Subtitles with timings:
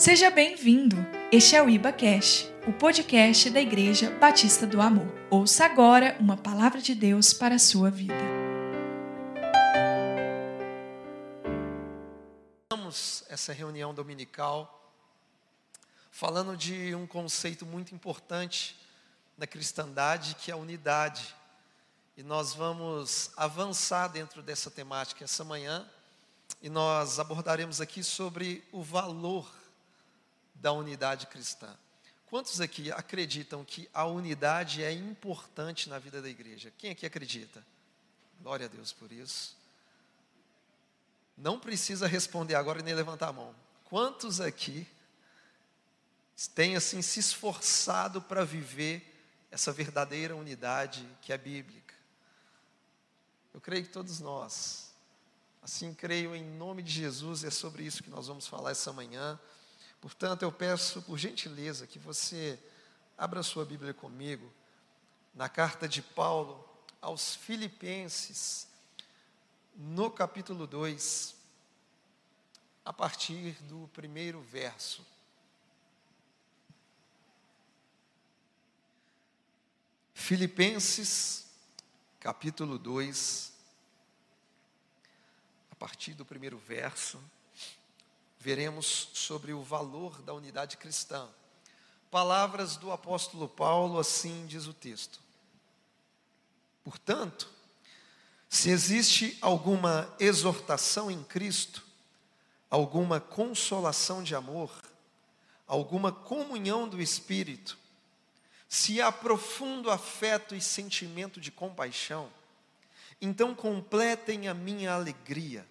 [0.00, 0.96] Seja bem-vindo.
[1.30, 5.06] Este é o Iba Cash, o podcast da Igreja Batista do Amor.
[5.28, 8.14] Ouça agora uma palavra de Deus para a sua vida.
[12.72, 14.90] Vamos essa reunião dominical
[16.10, 18.80] falando de um conceito muito importante
[19.36, 21.36] na cristandade, que é a unidade.
[22.16, 25.86] E nós vamos avançar dentro dessa temática essa manhã,
[26.62, 29.59] e nós abordaremos aqui sobre o valor
[30.60, 31.74] da unidade cristã.
[32.26, 36.72] Quantos aqui acreditam que a unidade é importante na vida da igreja?
[36.78, 37.64] Quem aqui acredita?
[38.40, 39.56] Glória a Deus por isso.
[41.36, 43.54] Não precisa responder agora e nem levantar a mão.
[43.84, 44.86] Quantos aqui
[46.54, 49.06] têm assim se esforçado para viver
[49.50, 51.94] essa verdadeira unidade que é bíblica?
[53.52, 54.90] Eu creio que todos nós.
[55.62, 59.38] Assim creio em nome de Jesus, é sobre isso que nós vamos falar essa manhã.
[60.00, 62.58] Portanto, eu peço por gentileza que você
[63.18, 64.50] abra sua Bíblia comigo
[65.34, 66.66] na carta de Paulo
[67.02, 68.66] aos Filipenses,
[69.76, 71.36] no capítulo 2,
[72.82, 75.06] a partir do primeiro verso.
[80.14, 81.46] Filipenses,
[82.18, 83.52] capítulo 2,
[85.70, 87.22] a partir do primeiro verso
[88.40, 91.28] veremos sobre o valor da unidade cristã.
[92.10, 95.20] Palavras do apóstolo Paulo, assim diz o texto.
[96.82, 97.48] Portanto,
[98.48, 101.84] se existe alguma exortação em Cristo,
[102.70, 104.72] alguma consolação de amor,
[105.66, 107.78] alguma comunhão do Espírito,
[108.66, 112.32] se há profundo afeto e sentimento de compaixão,
[113.20, 115.66] então completem a minha alegria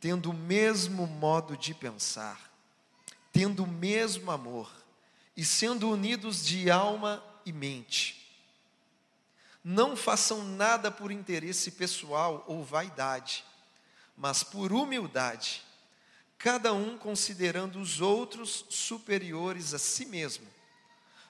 [0.00, 2.50] tendo o mesmo modo de pensar,
[3.30, 4.72] tendo o mesmo amor
[5.36, 8.16] e sendo unidos de alma e mente.
[9.62, 13.44] Não façam nada por interesse pessoal ou vaidade,
[14.16, 15.62] mas por humildade,
[16.38, 20.46] cada um considerando os outros superiores a si mesmo,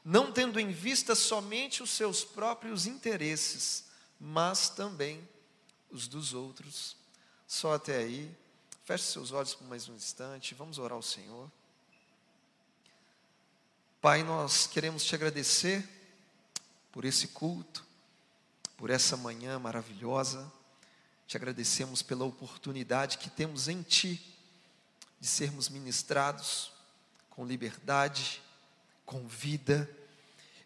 [0.05, 3.87] não tendo em vista somente os seus próprios interesses,
[4.19, 5.29] mas também
[5.91, 6.97] os dos outros.
[7.47, 8.31] Só até aí.
[8.91, 11.49] Feche seus olhos por mais um instante, vamos orar ao Senhor.
[14.01, 15.89] Pai, nós queremos te agradecer
[16.91, 17.87] por esse culto,
[18.77, 20.53] por essa manhã maravilhosa.
[21.25, 24.21] Te agradecemos pela oportunidade que temos em Ti
[25.21, 26.73] de sermos ministrados
[27.31, 28.43] com liberdade,
[29.07, 29.89] com vida.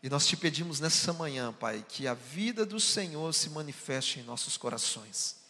[0.03, 4.23] E nós te pedimos nessa manhã, Pai, que a vida do Senhor se manifeste em
[4.23, 5.44] nossos corações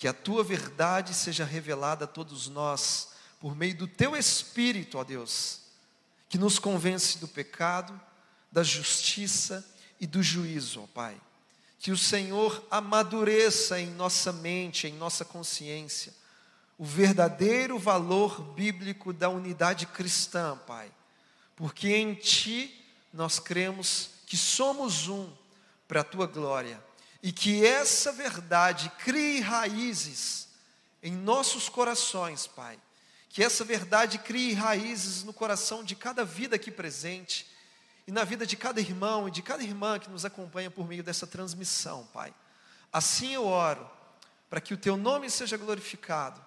[0.00, 5.04] que a tua verdade seja revelada a todos nós por meio do teu Espírito, ó
[5.04, 5.60] Deus,
[6.26, 8.00] que nos convence do pecado,
[8.50, 9.62] da justiça
[10.00, 11.20] e do juízo, ó Pai.
[11.78, 16.14] Que o Senhor amadureça em nossa mente, em nossa consciência,
[16.78, 20.90] o verdadeiro valor bíblico da unidade cristã, Pai.
[21.54, 22.74] Porque em Ti
[23.12, 25.30] nós cremos que somos um
[25.86, 26.82] para a Tua glória
[27.22, 30.48] e que essa verdade crie raízes
[31.02, 32.78] em nossos corações, Pai.
[33.28, 37.46] Que essa verdade crie raízes no coração de cada vida aqui presente
[38.06, 41.02] e na vida de cada irmão e de cada irmã que nos acompanha por meio
[41.02, 42.34] dessa transmissão, Pai.
[42.92, 43.88] Assim eu oro,
[44.48, 46.44] para que o Teu nome seja glorificado,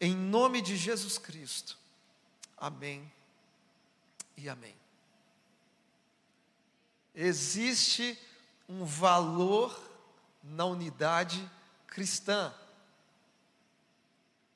[0.00, 1.78] em nome de Jesus Cristo.
[2.56, 3.10] Amém
[4.36, 4.74] e amém.
[7.14, 8.18] Existe
[8.68, 9.87] um valor
[10.42, 11.50] na unidade
[11.86, 12.52] cristã.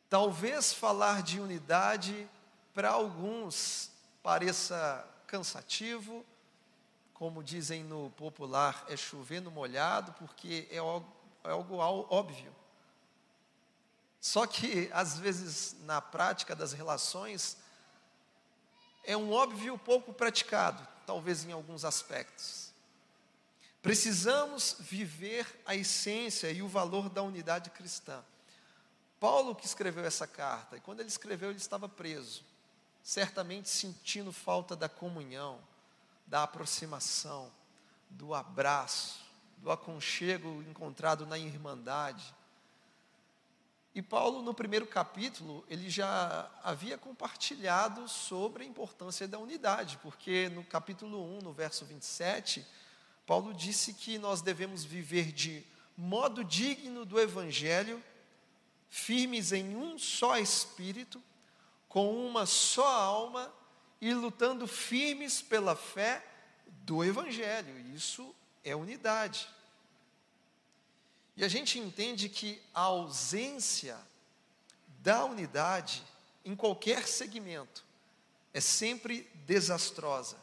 [0.09, 2.28] Talvez falar de unidade
[2.75, 3.91] para alguns
[4.22, 6.25] pareça cansativo,
[7.15, 11.06] como dizem no popular, é chover no molhado, porque é algo,
[11.44, 12.54] é algo óbvio.
[14.20, 17.56] Só que, às vezes, na prática das relações,
[19.05, 22.71] é um óbvio pouco praticado, talvez em alguns aspectos.
[23.82, 28.25] Precisamos viver a essência e o valor da unidade cristã.
[29.19, 32.44] Paulo que escreveu essa carta, e quando ele escreveu, ele estava preso,
[33.02, 35.61] certamente sentindo falta da comunhão,
[36.25, 37.52] da aproximação,
[38.08, 39.20] do abraço,
[39.58, 42.35] do aconchego encontrado na irmandade.
[43.94, 50.49] E Paulo, no primeiro capítulo, ele já havia compartilhado sobre a importância da unidade, porque
[50.50, 52.64] no capítulo 1, no verso 27,
[53.32, 55.64] Paulo disse que nós devemos viver de
[55.96, 58.05] modo digno do Evangelho,
[58.90, 61.19] firmes em um só espírito,
[61.88, 63.50] com uma só alma
[64.02, 66.23] e lutando firmes pela fé
[66.84, 67.75] do Evangelho.
[67.96, 69.49] Isso é unidade.
[71.35, 73.99] E a gente entende que a ausência
[75.00, 76.02] da unidade
[76.44, 77.82] em qualquer segmento
[78.52, 80.37] é sempre desastrosa.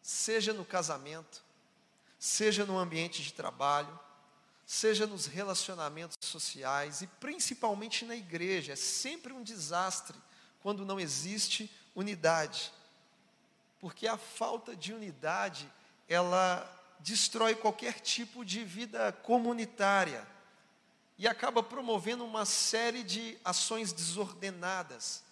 [0.00, 1.44] Seja no casamento,
[2.26, 3.98] seja no ambiente de trabalho,
[4.66, 8.72] seja nos relacionamentos sociais e principalmente na igreja.
[8.72, 10.18] É sempre um desastre
[10.60, 12.72] quando não existe unidade.
[13.78, 15.72] Porque a falta de unidade,
[16.08, 16.68] ela
[16.98, 20.26] destrói qualquer tipo de vida comunitária
[21.16, 25.22] e acaba promovendo uma série de ações desordenadas.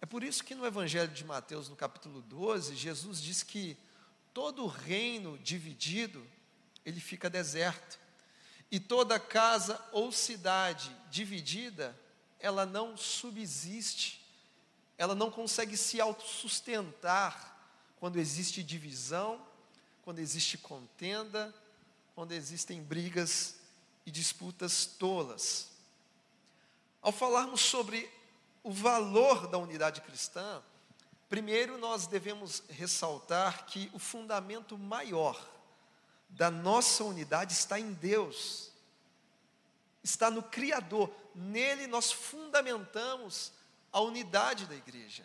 [0.00, 3.78] É por isso que no Evangelho de Mateus, no capítulo 12, Jesus diz que
[4.36, 6.22] todo reino dividido,
[6.84, 7.98] ele fica deserto.
[8.70, 11.98] E toda casa ou cidade dividida,
[12.38, 14.22] ela não subsiste,
[14.98, 17.56] ela não consegue se autossustentar
[17.98, 19.40] quando existe divisão,
[20.04, 21.54] quando existe contenda,
[22.14, 23.56] quando existem brigas
[24.04, 25.70] e disputas tolas.
[27.00, 28.06] Ao falarmos sobre
[28.62, 30.62] o valor da unidade cristã,
[31.28, 35.38] primeiro nós devemos ressaltar que o fundamento maior
[36.28, 38.70] da nossa unidade está em Deus,
[40.02, 43.52] está no Criador, nele nós fundamentamos
[43.92, 45.24] a unidade da igreja.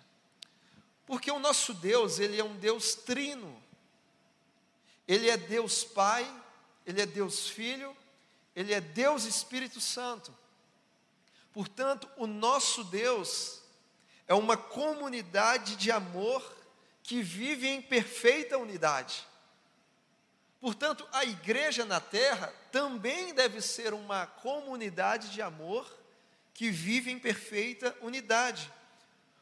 [1.06, 3.62] Porque o nosso Deus, ele é um Deus trino.
[5.08, 6.24] Ele é Deus Pai,
[6.86, 7.96] ele é Deus Filho,
[8.56, 10.34] ele é Deus Espírito Santo.
[11.52, 13.61] Portanto, o nosso Deus
[14.28, 16.56] é uma comunidade de amor
[17.04, 19.28] que vive em perfeita unidade.
[20.60, 25.92] Portanto, a igreja na terra também deve ser uma comunidade de amor
[26.54, 28.72] que vive em perfeita unidade.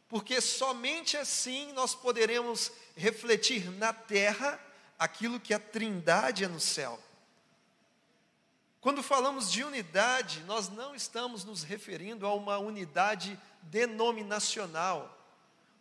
[0.07, 4.59] Porque somente assim nós poderemos refletir na terra
[4.97, 6.99] aquilo que a Trindade é no céu.
[8.81, 15.19] Quando falamos de unidade, nós não estamos nos referindo a uma unidade denominacional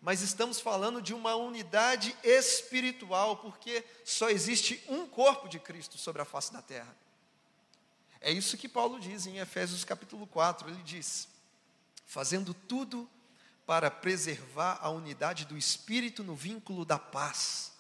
[0.00, 6.22] mas estamos falando de uma unidade espiritual, porque só existe um corpo de Cristo sobre
[6.22, 6.96] a face da terra.
[8.20, 11.28] É isso que Paulo diz em Efésios capítulo 4, ele diz:
[12.06, 13.08] fazendo tudo
[13.66, 17.72] para preservar a unidade do espírito no vínculo da paz,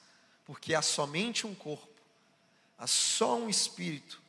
[0.44, 1.88] porque há somente um corpo,
[2.76, 4.20] há só um espírito,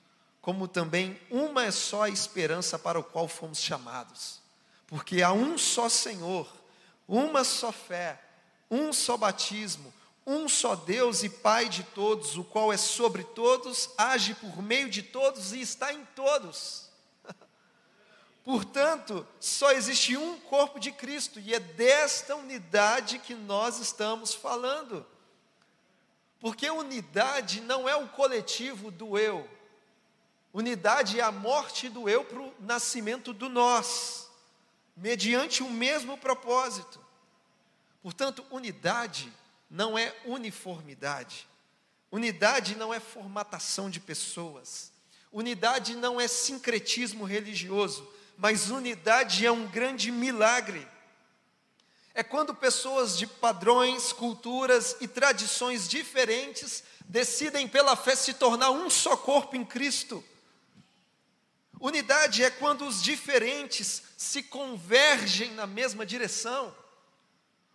[0.42, 4.40] como também uma é só a esperança para o qual fomos chamados,
[4.88, 6.60] porque há um só Senhor
[7.10, 8.22] uma só fé,
[8.70, 9.92] um só batismo,
[10.28, 14.88] um só Deus e Pai de todos, o qual é sobre todos, age por meio
[14.92, 16.88] de todos e está em todos.
[18.46, 25.04] Portanto, só existe um corpo de Cristo e é desta unidade que nós estamos falando.
[26.40, 29.50] Porque unidade não é o coletivo do eu,
[30.54, 34.30] unidade é a morte do eu para o nascimento do nós
[35.00, 37.00] mediante o mesmo propósito.
[38.02, 39.32] Portanto, unidade
[39.70, 41.48] não é uniformidade.
[42.12, 44.92] Unidade não é formatação de pessoas.
[45.32, 48.08] Unidade não é sincretismo religioso,
[48.38, 50.86] mas unidade é um grande milagre.
[52.14, 58.90] É quando pessoas de padrões, culturas e tradições diferentes decidem pela fé se tornar um
[58.90, 60.24] só corpo em Cristo.
[61.80, 66.76] Unidade é quando os diferentes se convergem na mesma direção.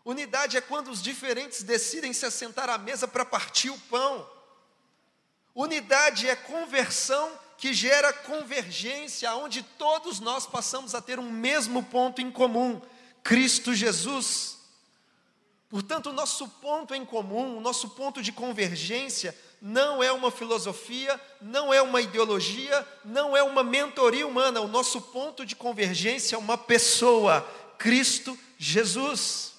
[0.05, 4.29] Unidade é quando os diferentes decidem se assentar à mesa para partir o pão.
[5.55, 12.21] Unidade é conversão que gera convergência, onde todos nós passamos a ter um mesmo ponto
[12.21, 12.83] em comum:
[13.23, 14.59] Cristo Jesus.
[15.71, 21.19] Portanto, o nosso ponto em comum, o nosso ponto de convergência, não é uma filosofia,
[21.41, 24.61] não é uma ideologia, não é uma mentoria humana.
[24.61, 27.41] O nosso ponto de convergência é uma pessoa,
[27.79, 29.55] Cristo Jesus.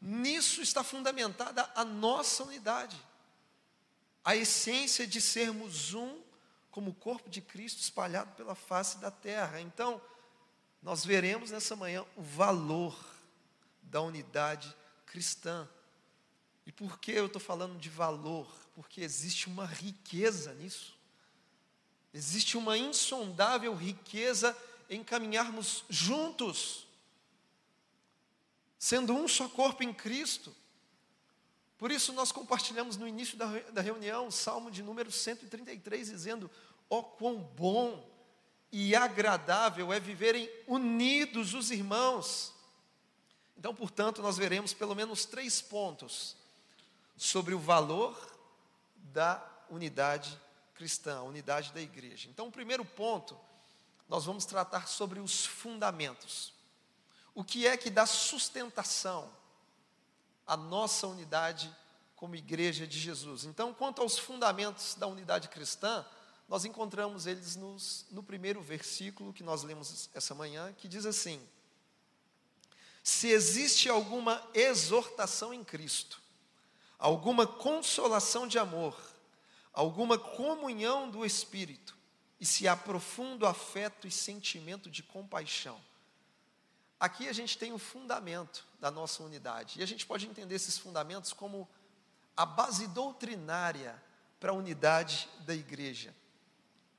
[0.00, 2.96] Nisso está fundamentada a nossa unidade,
[4.24, 6.20] a essência de sermos um
[6.70, 9.60] como o corpo de Cristo espalhado pela face da terra.
[9.60, 10.00] Então,
[10.80, 12.96] nós veremos nessa manhã o valor
[13.82, 14.72] da unidade
[15.06, 15.68] cristã.
[16.68, 18.46] E por que eu estou falando de valor?
[18.74, 20.94] Porque existe uma riqueza nisso.
[22.12, 24.54] Existe uma insondável riqueza
[24.90, 26.86] em caminharmos juntos,
[28.78, 30.54] sendo um só corpo em Cristo.
[31.78, 36.50] Por isso, nós compartilhamos no início da, reunião o salmo de número 133, dizendo:
[36.90, 38.06] Ó, oh, quão bom
[38.70, 42.52] e agradável é viverem unidos os irmãos.
[43.56, 46.36] Então, portanto, nós veremos pelo menos três pontos
[47.18, 48.16] sobre o valor
[48.96, 50.40] da unidade
[50.74, 52.30] cristã, a unidade da igreja.
[52.30, 53.38] Então, o primeiro ponto,
[54.08, 56.54] nós vamos tratar sobre os fundamentos.
[57.34, 59.30] O que é que dá sustentação
[60.46, 61.74] à nossa unidade
[62.14, 63.44] como igreja de Jesus?
[63.44, 66.06] Então, quanto aos fundamentos da unidade cristã,
[66.48, 71.46] nós encontramos eles nos, no primeiro versículo que nós lemos essa manhã, que diz assim:
[73.02, 76.22] Se existe alguma exortação em Cristo,
[76.98, 78.98] alguma consolação de amor,
[79.72, 81.96] alguma comunhão do Espírito,
[82.40, 85.80] e se há profundo afeto e sentimento de compaixão.
[86.98, 90.76] Aqui a gente tem o fundamento da nossa unidade, e a gente pode entender esses
[90.78, 91.68] fundamentos como
[92.36, 94.00] a base doutrinária
[94.40, 96.14] para a unidade da igreja.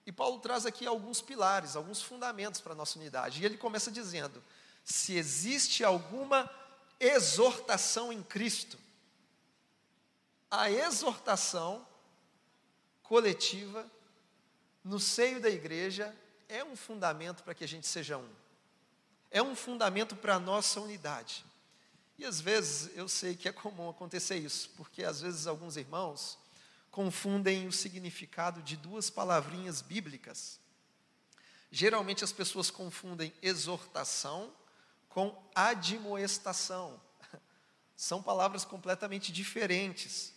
[0.05, 3.41] E Paulo traz aqui alguns pilares, alguns fundamentos para a nossa unidade.
[3.41, 4.43] E ele começa dizendo:
[4.83, 6.49] se existe alguma
[6.99, 8.77] exortação em Cristo,
[10.49, 11.85] a exortação
[13.03, 13.89] coletiva
[14.83, 16.15] no seio da igreja
[16.47, 18.29] é um fundamento para que a gente seja um.
[19.29, 21.45] É um fundamento para a nossa unidade.
[22.17, 26.37] E às vezes eu sei que é comum acontecer isso, porque às vezes alguns irmãos
[26.91, 30.59] confundem o significado de duas palavrinhas bíblicas.
[31.71, 34.51] Geralmente as pessoas confundem exortação
[35.07, 36.99] com admoestação.
[37.95, 40.33] São palavras completamente diferentes,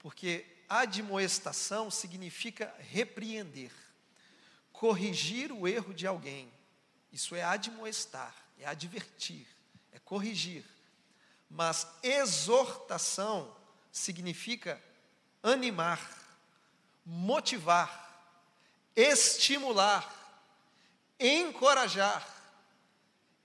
[0.00, 3.70] porque admoestação significa repreender,
[4.72, 6.50] corrigir o erro de alguém.
[7.12, 9.46] Isso é admoestar, é advertir,
[9.92, 10.64] é corrigir.
[11.48, 13.54] Mas exortação
[13.92, 14.82] significa
[15.42, 16.00] animar,
[17.04, 18.24] motivar,
[18.96, 20.08] estimular,
[21.18, 22.26] encorajar.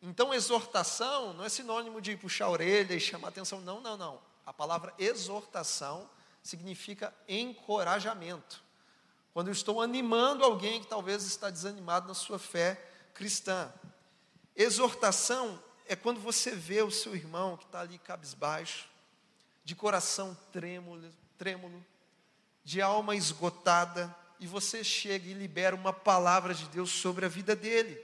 [0.02, 3.60] Então, exortação não é sinônimo de puxar a orelha e chamar atenção.
[3.60, 4.22] Não, não, não.
[4.46, 6.08] A palavra exortação
[6.46, 8.64] significa encorajamento.
[9.34, 12.80] Quando eu estou animando alguém que talvez está desanimado na sua fé
[13.16, 13.74] cristã.
[14.56, 18.88] Exortação é quando você vê o seu irmão que está ali cabisbaixo,
[19.64, 21.84] de coração trêmulo, trêmulo,
[22.64, 27.56] de alma esgotada, e você chega e libera uma palavra de Deus sobre a vida
[27.56, 28.00] dele,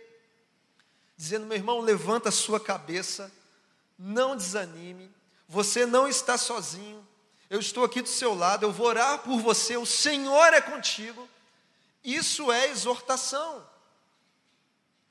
[1.16, 3.32] dizendo: meu irmão, levanta a sua cabeça,
[4.00, 5.12] não desanime,
[5.48, 7.08] você não está sozinho,
[7.52, 11.28] eu estou aqui do seu lado, eu vou orar por você, o Senhor é contigo.
[12.02, 13.62] Isso é exortação.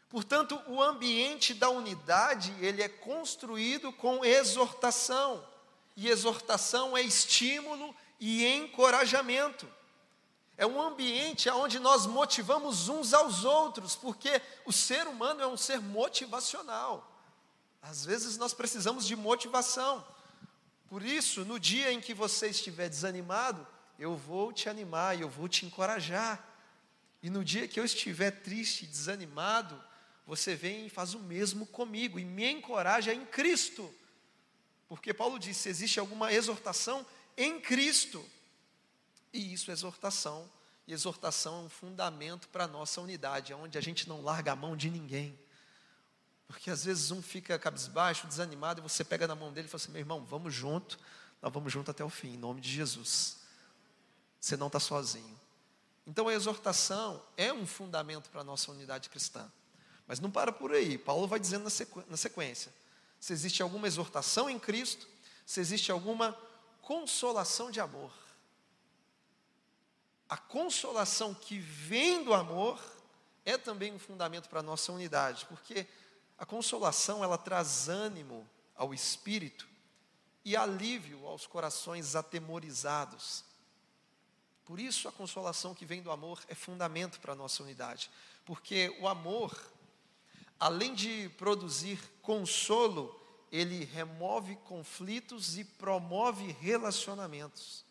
[0.08, 5.46] Portanto, o ambiente da unidade, ele é construído com exortação.
[5.94, 9.68] E exortação é estímulo e encorajamento.
[10.56, 15.58] É um ambiente onde nós motivamos uns aos outros, porque o ser humano é um
[15.58, 17.06] ser motivacional.
[17.82, 20.02] Às vezes nós precisamos de motivação.
[20.90, 23.64] Por isso, no dia em que você estiver desanimado,
[23.96, 26.44] eu vou te animar e eu vou te encorajar.
[27.22, 29.80] E no dia que eu estiver triste, desanimado,
[30.26, 33.88] você vem e faz o mesmo comigo e me encoraja em Cristo.
[34.88, 37.06] Porque Paulo disse: existe alguma exortação
[37.36, 38.28] em Cristo.
[39.32, 40.50] E isso é exortação.
[40.88, 44.56] E exortação é um fundamento para a nossa unidade, onde a gente não larga a
[44.56, 45.38] mão de ninguém.
[46.50, 49.80] Porque às vezes um fica cabisbaixo, desanimado, e você pega na mão dele e fala
[49.80, 50.98] assim: meu irmão, vamos junto,
[51.40, 53.36] nós vamos junto até o fim, em nome de Jesus.
[54.40, 55.40] Você não está sozinho.
[56.04, 59.48] Então a exortação é um fundamento para a nossa unidade cristã.
[60.08, 60.98] Mas não para por aí.
[60.98, 61.70] Paulo vai dizendo
[62.08, 62.74] na sequência:
[63.20, 65.06] se existe alguma exortação em Cristo,
[65.46, 66.36] se existe alguma
[66.82, 68.12] consolação de amor.
[70.28, 72.82] A consolação que vem do amor
[73.44, 75.86] é também um fundamento para a nossa unidade, porque
[76.40, 79.68] a consolação, ela traz ânimo ao espírito
[80.42, 83.44] e alívio aos corações atemorizados.
[84.64, 88.10] Por isso, a consolação que vem do amor é fundamento para a nossa unidade,
[88.46, 89.54] porque o amor,
[90.58, 93.14] além de produzir consolo,
[93.52, 97.84] ele remove conflitos e promove relacionamentos.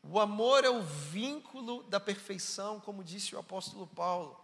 [0.00, 4.38] O amor é o vínculo da perfeição, como disse o apóstolo Paulo.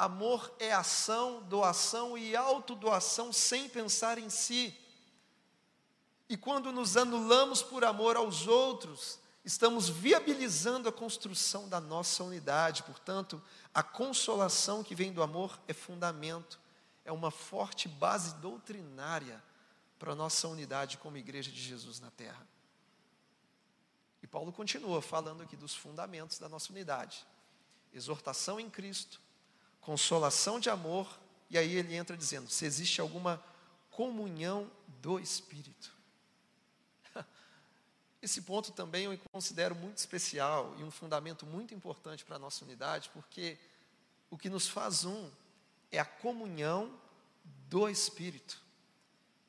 [0.00, 4.74] Amor é ação, doação e autodoação sem pensar em si.
[6.26, 12.82] E quando nos anulamos por amor aos outros, estamos viabilizando a construção da nossa unidade.
[12.82, 13.42] Portanto,
[13.74, 16.58] a consolação que vem do amor é fundamento,
[17.04, 19.44] é uma forte base doutrinária
[19.98, 22.48] para a nossa unidade como igreja de Jesus na terra.
[24.22, 27.26] E Paulo continua falando aqui dos fundamentos da nossa unidade:
[27.92, 29.20] exortação em Cristo,
[29.90, 31.18] consolação de amor,
[31.50, 33.42] e aí ele entra dizendo: se existe alguma
[33.90, 34.70] comunhão
[35.02, 35.92] do Espírito.
[38.22, 42.64] Esse ponto também eu considero muito especial e um fundamento muito importante para a nossa
[42.64, 43.58] unidade, porque
[44.30, 45.28] o que nos faz um
[45.90, 46.96] é a comunhão
[47.68, 48.62] do Espírito,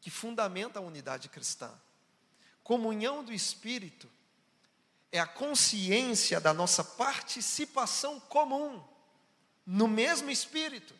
[0.01, 1.71] que fundamenta a unidade cristã.
[2.63, 4.09] Comunhão do Espírito
[5.11, 8.89] é a consciência da nossa participação comum
[9.65, 10.93] no mesmo Espírito,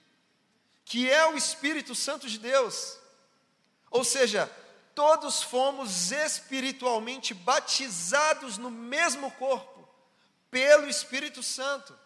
[0.86, 2.98] que é o Espírito Santo de Deus.
[3.90, 4.50] Ou seja,
[4.94, 9.88] todos fomos espiritualmente batizados no mesmo corpo,
[10.50, 11.98] pelo Espírito Santo.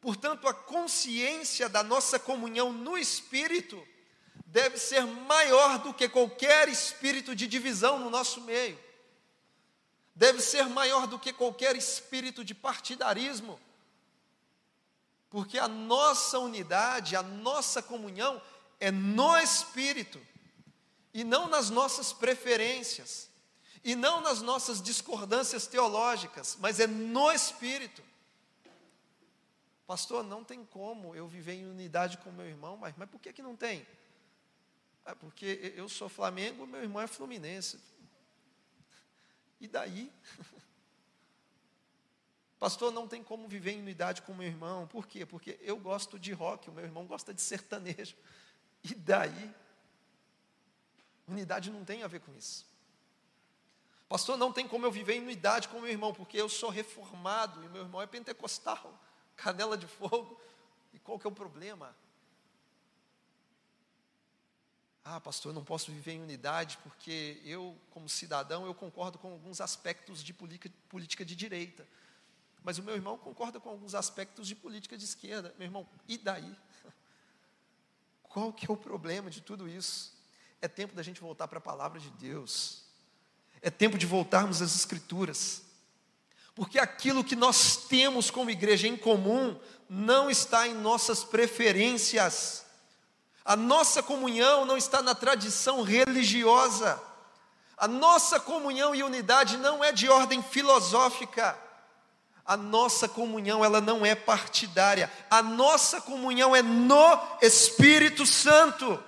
[0.00, 3.86] Portanto, a consciência da nossa comunhão no Espírito
[4.52, 8.78] deve ser maior do que qualquer espírito de divisão no nosso meio,
[10.14, 13.58] deve ser maior do que qualquer espírito de partidarismo,
[15.32, 18.40] porque a nossa unidade, a nossa comunhão
[18.78, 20.20] é no Espírito
[21.14, 23.30] e não nas nossas preferências,
[23.82, 28.02] e não nas nossas discordâncias teológicas, mas é no Espírito.
[29.86, 33.32] Pastor, não tem como eu viver em unidade com meu irmão, mas, mas por que,
[33.32, 33.86] que não tem?
[35.06, 37.80] É porque eu sou Flamengo, meu irmão é Fluminense.
[39.58, 40.12] E daí?
[42.62, 44.86] Pastor, não tem como viver em unidade com meu irmão.
[44.86, 45.26] Por quê?
[45.26, 48.14] Porque eu gosto de rock, o meu irmão gosta de sertanejo.
[48.84, 49.52] E daí?
[51.26, 52.64] Unidade não tem a ver com isso.
[54.08, 57.64] Pastor, não tem como eu viver em unidade com meu irmão, porque eu sou reformado
[57.64, 58.96] e meu irmão é pentecostal,
[59.34, 60.40] canela de fogo.
[60.94, 61.92] E qual que é o problema?
[65.04, 69.32] Ah, pastor, eu não posso viver em unidade porque eu, como cidadão, eu concordo com
[69.32, 71.84] alguns aspectos de política de direita.
[72.64, 75.54] Mas o meu irmão concorda com alguns aspectos de política de esquerda.
[75.58, 76.56] Meu irmão, e daí?
[78.22, 80.12] Qual que é o problema de tudo isso?
[80.60, 82.84] É tempo da gente voltar para a palavra de Deus.
[83.60, 85.62] É tempo de voltarmos às Escrituras.
[86.54, 92.64] Porque aquilo que nós temos como igreja em comum não está em nossas preferências.
[93.44, 97.00] A nossa comunhão não está na tradição religiosa.
[97.76, 101.58] A nossa comunhão e unidade não é de ordem filosófica.
[102.44, 105.10] A nossa comunhão, ela não é partidária.
[105.30, 109.02] A nossa comunhão é no Espírito Santo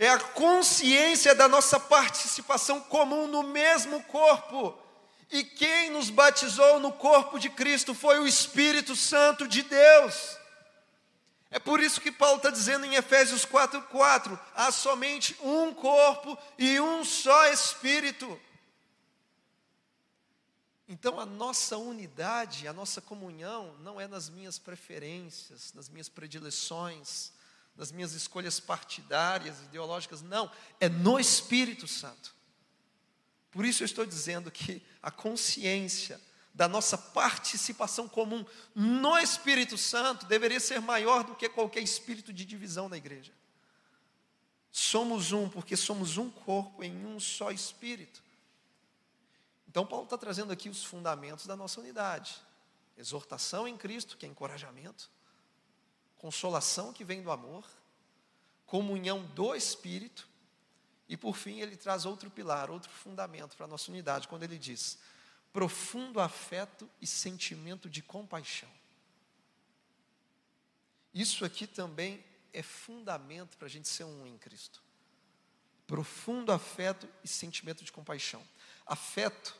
[0.00, 4.74] é a consciência da nossa participação comum no mesmo corpo.
[5.30, 10.38] E quem nos batizou no corpo de Cristo foi o Espírito Santo de Deus.
[11.50, 16.80] É por isso que Paulo está dizendo em Efésios 4,4: há somente um corpo e
[16.80, 18.40] um só Espírito.
[20.92, 27.30] Então a nossa unidade, a nossa comunhão, não é nas minhas preferências, nas minhas predileções,
[27.76, 30.50] das minhas escolhas partidárias, ideológicas, não,
[30.80, 32.34] é no Espírito Santo.
[33.52, 36.20] Por isso eu estou dizendo que a consciência
[36.52, 42.44] da nossa participação comum no Espírito Santo deveria ser maior do que qualquer espírito de
[42.44, 43.32] divisão na igreja.
[44.72, 48.20] Somos um, porque somos um corpo em um só espírito.
[49.70, 52.42] Então, Paulo está trazendo aqui os fundamentos da nossa unidade:
[52.98, 55.08] exortação em Cristo, que é encorajamento,
[56.18, 57.64] consolação que vem do amor,
[58.66, 60.28] comunhão do Espírito,
[61.08, 64.58] e por fim ele traz outro pilar, outro fundamento para a nossa unidade, quando ele
[64.58, 64.98] diz:
[65.52, 68.68] profundo afeto e sentimento de compaixão.
[71.14, 74.82] Isso aqui também é fundamento para a gente ser um em Cristo.
[75.86, 78.44] Profundo afeto e sentimento de compaixão.
[78.84, 79.59] Afeto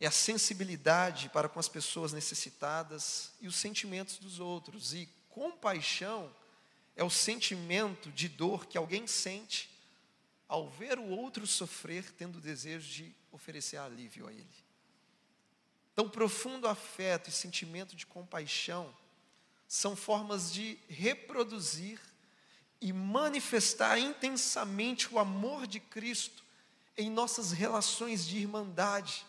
[0.00, 4.92] é a sensibilidade para com as pessoas necessitadas e os sentimentos dos outros.
[4.92, 6.30] E compaixão
[6.96, 9.70] é o sentimento de dor que alguém sente
[10.48, 14.64] ao ver o outro sofrer, tendo o desejo de oferecer alívio a ele.
[15.92, 18.94] Então, profundo afeto e sentimento de compaixão
[19.66, 22.00] são formas de reproduzir
[22.80, 26.44] e manifestar intensamente o amor de Cristo
[26.96, 29.24] em nossas relações de irmandade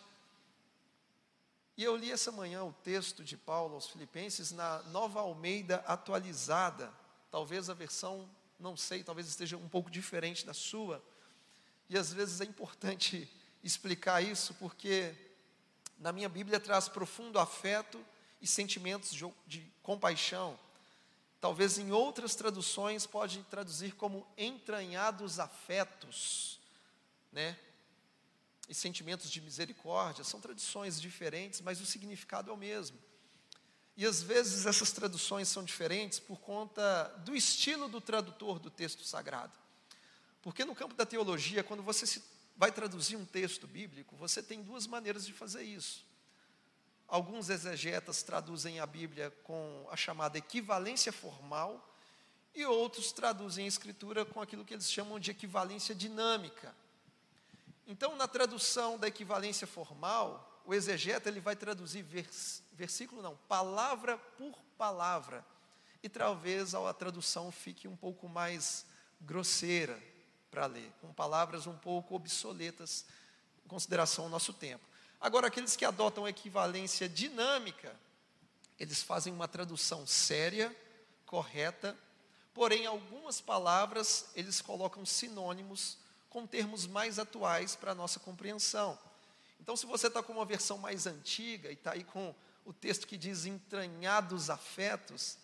[1.76, 6.90] e eu li essa manhã o texto de Paulo aos Filipenses na Nova Almeida atualizada,
[7.30, 8.26] talvez a versão,
[8.58, 11.02] não sei, talvez esteja um pouco diferente da sua.
[11.90, 13.30] E às vezes é importante
[13.62, 15.14] explicar isso, porque
[15.98, 18.02] na minha Bíblia traz profundo afeto
[18.40, 20.58] e sentimentos de, de compaixão.
[21.42, 26.58] Talvez em outras traduções pode traduzir como entranhados afetos,
[27.30, 27.58] né?
[28.68, 32.98] E sentimentos de misericórdia são tradições diferentes, mas o significado é o mesmo.
[33.96, 39.04] E às vezes essas traduções são diferentes por conta do estilo do tradutor do texto
[39.04, 39.58] sagrado.
[40.42, 42.22] Porque no campo da teologia, quando você
[42.56, 46.04] vai traduzir um texto bíblico, você tem duas maneiras de fazer isso.
[47.08, 51.94] Alguns exegetas traduzem a Bíblia com a chamada equivalência formal,
[52.54, 56.74] e outros traduzem a Escritura com aquilo que eles chamam de equivalência dinâmica.
[57.86, 64.18] Então, na tradução da equivalência formal, o exegeta ele vai traduzir vers, versículo, não, palavra
[64.36, 65.44] por palavra.
[66.02, 68.84] E talvez a tradução fique um pouco mais
[69.20, 70.00] grosseira
[70.50, 73.04] para ler, com palavras um pouco obsoletas
[73.64, 74.84] em consideração ao nosso tempo.
[75.20, 77.94] Agora, aqueles que adotam a equivalência dinâmica,
[78.78, 80.74] eles fazem uma tradução séria,
[81.24, 81.96] correta,
[82.52, 85.98] porém, algumas palavras eles colocam sinônimos
[86.36, 88.98] com termos mais atuais para a nossa compreensão.
[89.58, 93.06] Então, se você está com uma versão mais antiga e está aí com o texto
[93.06, 95.38] que diz entranhados afetos,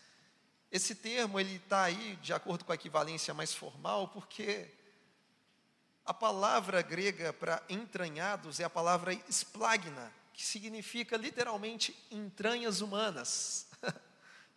[0.71, 4.69] esse termo ele está aí de acordo com a equivalência mais formal, porque
[6.05, 13.67] a palavra grega para entranhados é a palavra esplagna, que significa literalmente entranhas humanas.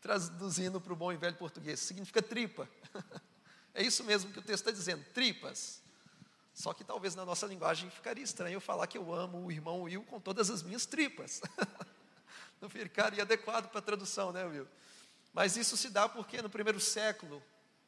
[0.02, 2.68] Traduzindo para o bom e velho português, significa tripa.
[3.78, 5.84] É isso mesmo que o texto está dizendo, tripas.
[6.56, 9.82] Só que talvez na nossa linguagem ficaria estranho eu falar que eu amo o irmão
[9.82, 11.42] Will com todas as minhas tripas.
[12.62, 14.66] Não ficaria adequado para a tradução, né, Will?
[15.34, 17.44] Mas isso se dá porque no primeiro século,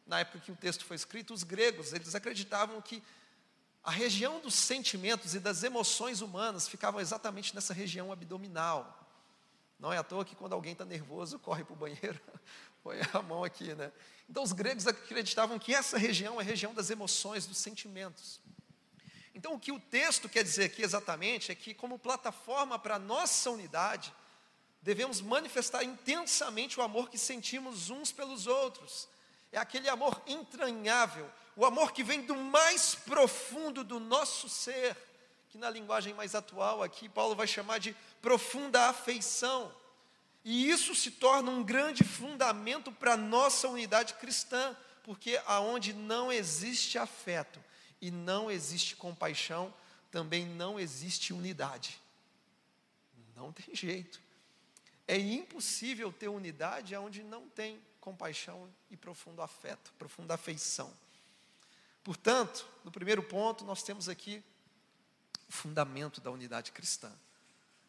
[0.05, 3.01] na época que o texto foi escrito, os gregos, eles acreditavam que
[3.81, 9.07] a região dos sentimentos e das emoções humanas ficava exatamente nessa região abdominal.
[9.79, 12.19] Não é à toa que quando alguém está nervoso, corre para o banheiro,
[12.83, 13.93] põe a mão aqui, né?
[14.29, 18.41] Então os gregos acreditavam que essa região é a região das emoções, dos sentimentos.
[19.37, 22.99] Então o que o texto quer dizer aqui exatamente é que, como plataforma para a
[22.99, 24.11] nossa unidade,
[24.81, 29.07] devemos manifestar intensamente o amor que sentimos uns pelos outros.
[29.51, 34.97] É aquele amor entranhável, o amor que vem do mais profundo do nosso ser,
[35.49, 39.71] que na linguagem mais atual aqui Paulo vai chamar de profunda afeição.
[40.43, 46.31] E isso se torna um grande fundamento para a nossa unidade cristã, porque aonde não
[46.31, 47.66] existe afeto
[48.01, 49.73] e não existe compaixão,
[50.11, 51.99] também não existe unidade.
[53.35, 54.19] Não tem jeito.
[55.07, 60.91] É impossível ter unidade onde não tem compaixão e profundo afeto, profunda afeição.
[62.03, 64.43] Portanto, no primeiro ponto, nós temos aqui
[65.47, 67.11] o fundamento da unidade cristã: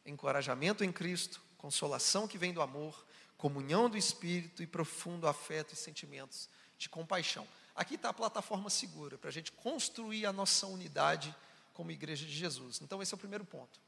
[0.05, 3.05] encorajamento em Cristo, consolação que vem do amor,
[3.37, 7.47] comunhão do Espírito e profundo afeto e sentimentos de compaixão.
[7.79, 11.33] Aqui está a plataforma segura para a gente construir a nossa unidade
[11.73, 12.81] como igreja de Jesus.
[12.83, 13.79] Então, esse é o primeiro ponto.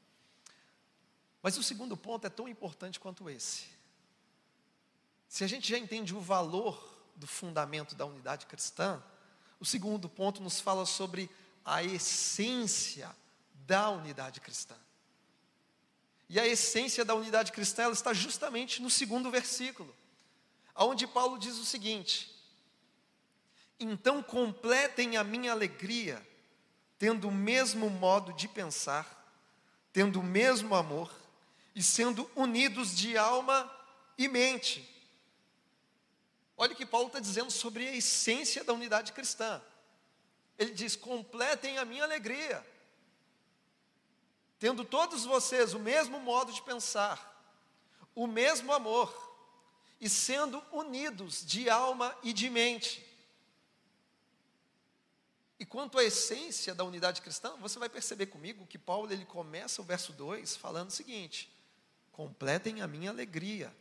[1.43, 3.65] Mas o segundo ponto é tão importante quanto esse.
[5.27, 6.81] Se a gente já entende o valor
[7.17, 9.03] do fundamento da unidade cristã,
[9.59, 11.29] o segundo ponto nos fala sobre
[11.65, 13.13] a essência
[13.67, 14.75] da unidade cristã.
[16.29, 19.93] E a essência da unidade cristã ela está justamente no segundo versículo,
[20.77, 22.40] onde Paulo diz o seguinte:
[23.83, 26.23] Então completem a minha alegria,
[26.99, 29.25] tendo o mesmo modo de pensar,
[29.91, 31.11] tendo o mesmo amor
[31.73, 33.69] e sendo unidos de alma
[34.19, 34.87] e mente.
[36.55, 39.59] Olha o que Paulo está dizendo sobre a essência da unidade cristã.
[40.59, 42.63] Ele diz: completem a minha alegria,
[44.59, 47.43] tendo todos vocês o mesmo modo de pensar,
[48.13, 49.11] o mesmo amor,
[49.99, 53.10] e sendo unidos de alma e de mente.
[55.61, 59.81] E quanto à essência da unidade cristã, você vai perceber comigo que Paulo ele começa
[59.81, 61.49] o verso 2 falando o seguinte:
[62.11, 63.73] completem a minha alegria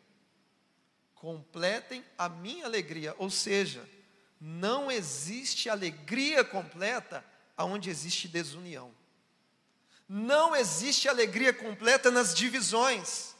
[1.21, 3.15] completem a minha alegria.
[3.19, 3.87] Ou seja,
[4.41, 7.23] não existe alegria completa
[7.57, 8.91] aonde existe desunião.
[10.09, 13.35] Não existe alegria completa nas divisões.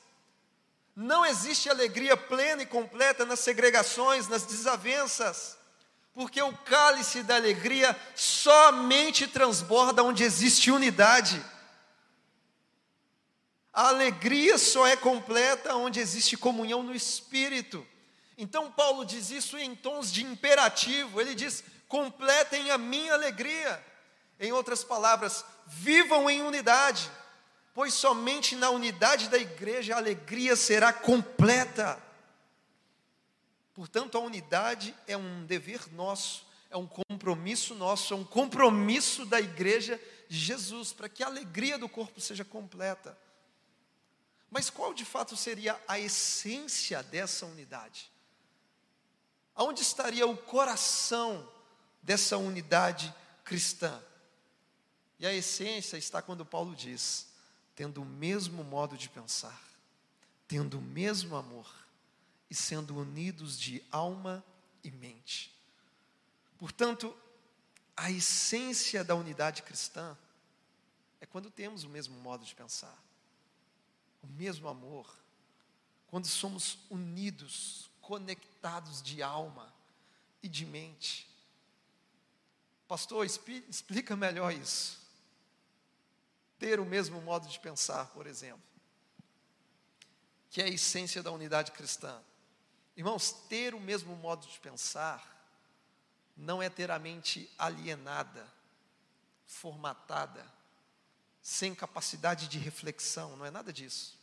[0.95, 5.57] Não existe alegria plena e completa nas segregações, nas desavenças.
[6.13, 11.43] Porque o cálice da alegria somente transborda onde existe unidade.
[13.73, 17.87] A alegria só é completa onde existe comunhão no espírito.
[18.37, 21.21] Então Paulo diz isso em tons de imperativo.
[21.21, 23.85] Ele diz: "Completem a minha alegria".
[24.41, 27.11] Em outras palavras, vivam em unidade,
[27.75, 32.03] pois somente na unidade da igreja a alegria será completa.
[33.81, 39.41] Portanto, a unidade é um dever nosso, é um compromisso nosso, é um compromisso da
[39.41, 43.17] igreja de Jesus, para que a alegria do corpo seja completa.
[44.51, 48.13] Mas qual de fato seria a essência dessa unidade?
[49.55, 51.51] Aonde estaria o coração
[52.03, 53.15] dessa unidade
[53.45, 53.99] cristã?
[55.19, 57.29] E a essência está quando Paulo diz:
[57.75, 59.59] tendo o mesmo modo de pensar,
[60.47, 61.80] tendo o mesmo amor
[62.51, 64.45] e sendo unidos de alma
[64.83, 65.55] e mente.
[66.59, 67.17] Portanto,
[67.97, 70.17] a essência da unidade cristã
[71.21, 72.99] é quando temos o mesmo modo de pensar,
[74.23, 75.15] o mesmo amor,
[76.09, 79.73] quando somos unidos, conectados de alma
[80.43, 81.29] e de mente.
[82.89, 84.99] Pastor, explica melhor isso.
[86.59, 88.61] Ter o mesmo modo de pensar, por exemplo,
[90.51, 92.21] que é a essência da unidade cristã.
[93.01, 95.27] Irmãos, ter o mesmo modo de pensar
[96.37, 98.47] não é ter a mente alienada,
[99.47, 100.47] formatada,
[101.41, 104.21] sem capacidade de reflexão, não é nada disso.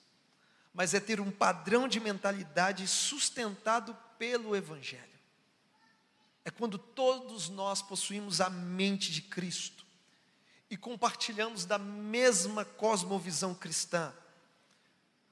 [0.76, 5.20] Mas é ter um padrão de mentalidade sustentado pelo Evangelho.
[6.46, 9.88] É quando todos nós possuímos a mente de Cristo
[10.70, 14.14] e compartilhamos da mesma cosmovisão cristã.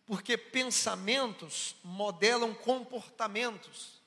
[0.05, 4.01] Porque pensamentos modelam comportamentos.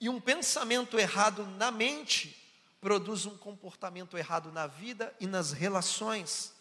[0.00, 2.36] E um pensamento errado na mente
[2.80, 6.54] produz um comportamento errado na vida e nas relações.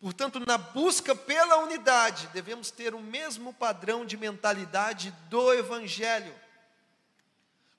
[0.00, 6.34] Portanto, na busca pela unidade, devemos ter o mesmo padrão de mentalidade do Evangelho.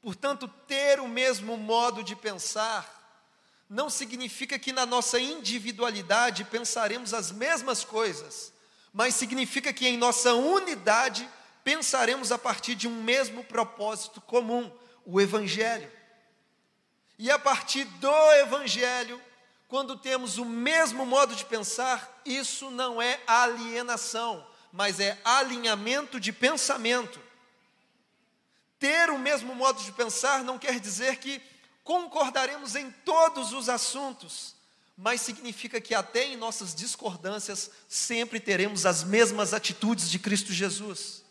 [0.02, 3.02] Portanto, ter o mesmo modo de pensar
[3.70, 8.53] não significa que na nossa individualidade pensaremos as mesmas coisas,
[8.94, 11.28] mas significa que em nossa unidade
[11.64, 14.72] pensaremos a partir de um mesmo propósito comum,
[15.04, 15.92] o Evangelho.
[17.18, 19.20] E a partir do Evangelho,
[19.68, 26.32] quando temos o mesmo modo de pensar, isso não é alienação, mas é alinhamento de
[26.32, 27.20] pensamento.
[28.78, 31.42] Ter o mesmo modo de pensar não quer dizer que
[31.84, 34.56] concordaremos em todos os assuntos,
[34.96, 41.24] mas significa que até em nossas discordâncias sempre teremos as mesmas atitudes de Cristo Jesus.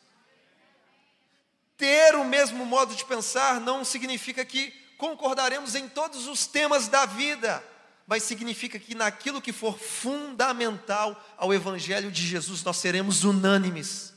[1.77, 7.07] Ter o mesmo modo de pensar não significa que concordaremos em todos os temas da
[7.07, 7.63] vida,
[8.07, 14.13] mas significa que naquilo que for fundamental ao Evangelho de Jesus, nós seremos unânimes.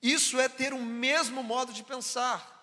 [0.00, 2.57] Isso é ter o mesmo modo de pensar,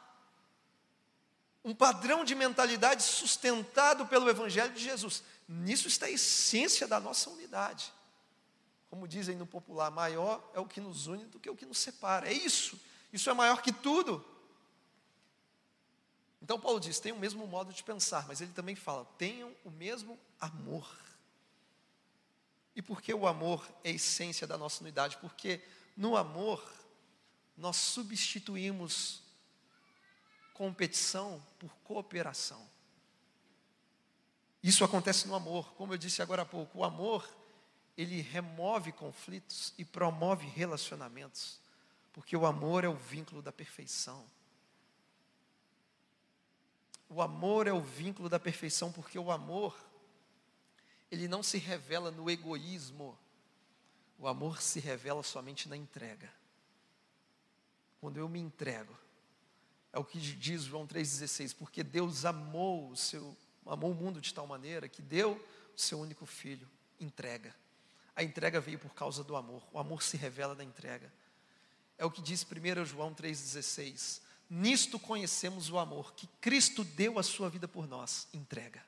[1.66, 5.24] um padrão de mentalidade sustentado pelo Evangelho de Jesus.
[5.50, 7.92] Nisso está a essência da nossa unidade.
[8.88, 11.80] Como dizem no popular, maior é o que nos une do que o que nos
[11.80, 12.30] separa.
[12.30, 12.80] É isso.
[13.12, 14.24] Isso é maior que tudo.
[16.40, 19.72] Então Paulo diz: tem o mesmo modo de pensar, mas ele também fala: tenham o
[19.72, 20.88] mesmo amor.
[22.76, 25.18] E por que o amor é a essência da nossa unidade?
[25.18, 25.64] Porque
[25.98, 26.64] no amor
[27.58, 29.25] nós substituímos
[30.56, 32.66] competição por cooperação.
[34.64, 37.30] Isso acontece no amor, como eu disse agora há pouco, o amor
[37.96, 41.60] ele remove conflitos e promove relacionamentos,
[42.12, 44.26] porque o amor é o vínculo da perfeição.
[47.10, 49.78] O amor é o vínculo da perfeição, porque o amor,
[51.12, 53.18] ele não se revela no egoísmo,
[54.18, 56.32] o amor se revela somente na entrega.
[58.00, 59.05] Quando eu me entrego,
[59.96, 63.34] é o que diz João 3,16, porque Deus amou o, seu,
[63.66, 65.42] amou o mundo de tal maneira que deu
[65.74, 66.68] o seu único filho,
[67.00, 67.56] entrega.
[68.14, 71.14] A entrega veio por causa do amor, o amor se revela na entrega.
[71.98, 74.20] É o que diz 1 João 3,16.
[74.50, 78.84] Nisto conhecemos o amor, que Cristo deu a sua vida por nós, entrega.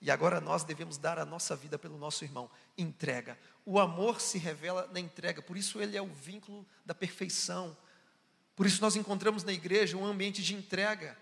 [0.00, 3.36] E agora nós devemos dar a nossa vida pelo nosso irmão, entrega.
[3.66, 7.76] O amor se revela na entrega, por isso ele é o vínculo da perfeição.
[8.56, 11.16] Por isso nós encontramos na igreja um ambiente de entrega,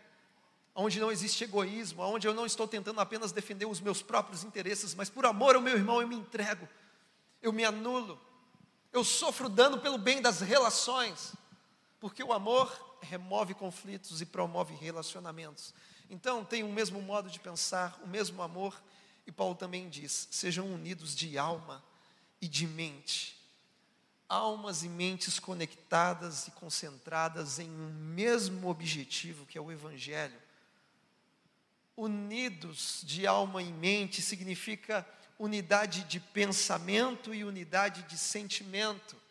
[0.75, 4.95] onde não existe egoísmo, onde eu não estou tentando apenas defender os meus próprios interesses,
[4.95, 6.69] mas por amor ao meu irmão eu me entrego,
[7.41, 8.21] eu me anulo,
[8.93, 11.35] eu sofro dano pelo bem das relações,
[11.99, 15.75] porque o amor remove conflitos e promove relacionamentos.
[16.11, 18.83] Então, tem o mesmo modo de pensar, o mesmo amor,
[19.27, 21.83] e Paulo também diz: sejam unidos de alma
[22.41, 23.42] e de mente.
[24.29, 30.41] Almas e mentes conectadas e concentradas em um mesmo objetivo, que é o Evangelho.
[31.97, 35.07] Unidos de alma e mente significa
[35.39, 39.23] unidade de pensamento e unidade de sentimento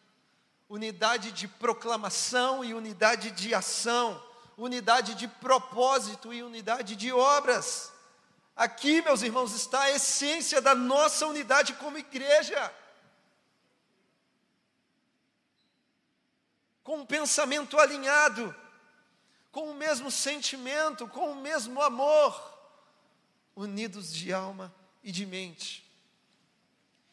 [0.71, 4.23] unidade de proclamação e unidade de ação,
[4.57, 7.91] unidade de propósito e unidade de obras.
[8.55, 12.73] Aqui, meus irmãos, está a essência da nossa unidade como igreja.
[16.91, 18.53] Com um pensamento alinhado,
[19.49, 22.37] com o mesmo sentimento, com o mesmo amor,
[23.55, 25.89] unidos de alma e de mente.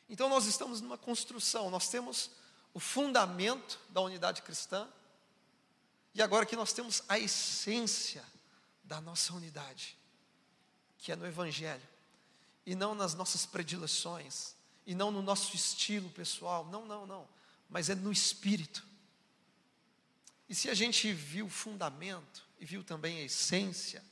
[0.08, 2.28] Então nós estamos numa construção, nós temos
[2.74, 4.88] o fundamento da unidade cristã,
[6.12, 8.24] e agora que nós temos a essência
[8.82, 9.96] da nossa unidade,
[10.98, 11.88] que é no Evangelho,
[12.66, 17.28] e não nas nossas predileções, e não no nosso estilo pessoal, não, não, não,
[17.70, 18.87] mas é no Espírito.
[20.48, 24.02] E se a gente viu o fundamento e viu também a essência,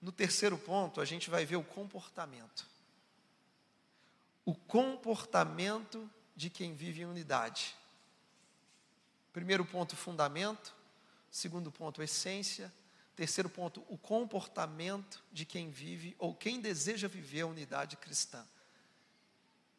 [0.00, 2.66] no terceiro ponto a gente vai ver o comportamento.
[4.44, 7.74] O comportamento de quem vive em unidade.
[9.32, 10.72] Primeiro ponto, fundamento.
[11.30, 12.72] Segundo ponto, essência.
[13.16, 18.46] Terceiro ponto, o comportamento de quem vive ou quem deseja viver a unidade cristã.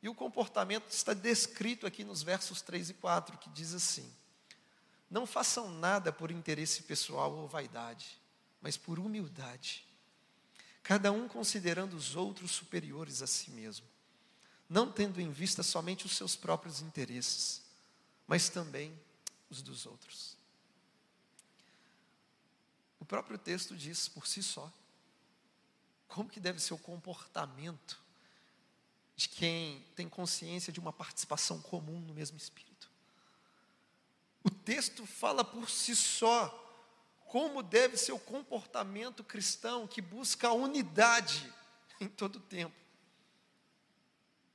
[0.02, 4.14] E o comportamento está descrito aqui nos versos 3 e 4, que diz assim:
[5.10, 8.20] Não façam nada por interesse pessoal ou vaidade,
[8.62, 9.86] mas por humildade,
[10.84, 13.88] cada um considerando os outros superiores a si mesmo,
[14.70, 17.64] não tendo em vista somente os seus próprios interesses,
[18.28, 18.98] mas também
[19.50, 20.38] os dos outros.
[23.00, 24.72] O próprio texto diz por si só
[26.08, 28.00] como que deve ser o comportamento
[29.16, 32.69] de quem tem consciência de uma participação comum no mesmo espírito.
[34.44, 36.56] O texto fala por si só
[37.30, 41.54] como deve ser o comportamento cristão que busca a unidade
[42.02, 42.76] em todo o tempo.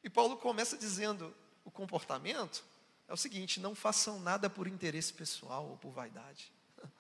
[0.03, 2.65] E Paulo começa dizendo: o comportamento
[3.09, 6.53] é o seguinte: não façam nada por interesse pessoal ou por vaidade.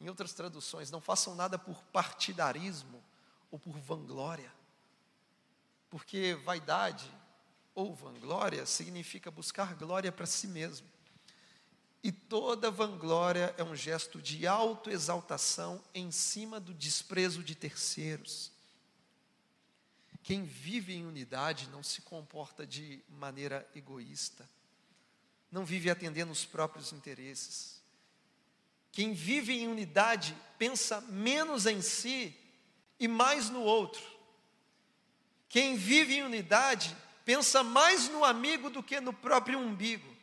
[0.00, 3.02] Em outras traduções, não façam nada por partidarismo
[3.50, 4.52] ou por vanglória.
[5.88, 7.10] Porque vaidade
[7.74, 10.86] ou vanglória significa buscar glória para si mesmo.
[12.04, 18.52] E toda vanglória é um gesto de autoexaltação em cima do desprezo de terceiros.
[20.22, 24.46] Quem vive em unidade não se comporta de maneira egoísta,
[25.50, 27.82] não vive atendendo os próprios interesses.
[28.92, 32.36] Quem vive em unidade pensa menos em si
[33.00, 34.04] e mais no outro.
[35.48, 40.13] Quem vive em unidade pensa mais no amigo do que no próprio umbigo.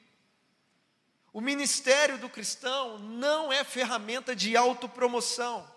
[1.34, 5.70] O ministério do cristão não é ferramenta de autopromoção.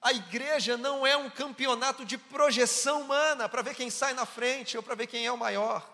[0.00, 4.76] A igreja não é um campeonato de projeção humana para ver quem sai na frente
[4.76, 5.88] ou para ver quem é o maior.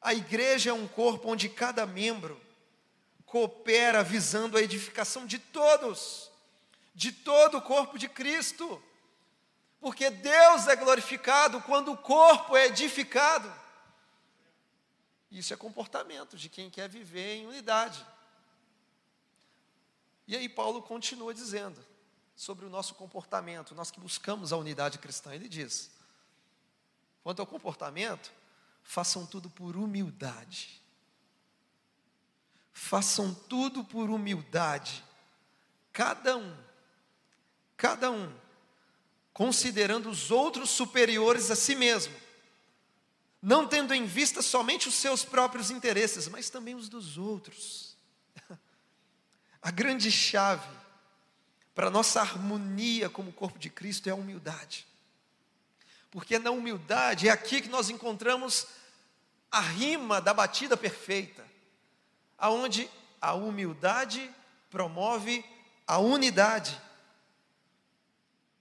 [0.00, 2.40] A igreja é um corpo onde cada membro
[3.26, 6.30] coopera visando a edificação de todos,
[6.94, 8.82] de todo o corpo de Cristo,
[9.78, 13.59] porque Deus é glorificado quando o corpo é edificado.
[15.30, 18.04] Isso é comportamento de quem quer viver em unidade.
[20.26, 21.84] E aí Paulo continua dizendo
[22.34, 25.90] sobre o nosso comportamento, nós que buscamos a unidade cristã, ele diz:
[27.22, 28.32] quanto ao comportamento,
[28.82, 30.80] façam tudo por humildade
[32.80, 35.04] façam tudo por humildade,
[35.92, 36.56] cada um,
[37.76, 38.32] cada um,
[39.34, 42.14] considerando os outros superiores a si mesmo,
[43.42, 47.96] não tendo em vista somente os seus próprios interesses, mas também os dos outros.
[49.62, 50.68] A grande chave
[51.74, 54.86] para a nossa harmonia como corpo de Cristo é a humildade.
[56.10, 58.66] Porque na humildade é aqui que nós encontramos
[59.50, 61.46] a rima da batida perfeita
[62.40, 64.30] aonde a humildade
[64.70, 65.44] promove
[65.86, 66.80] a unidade.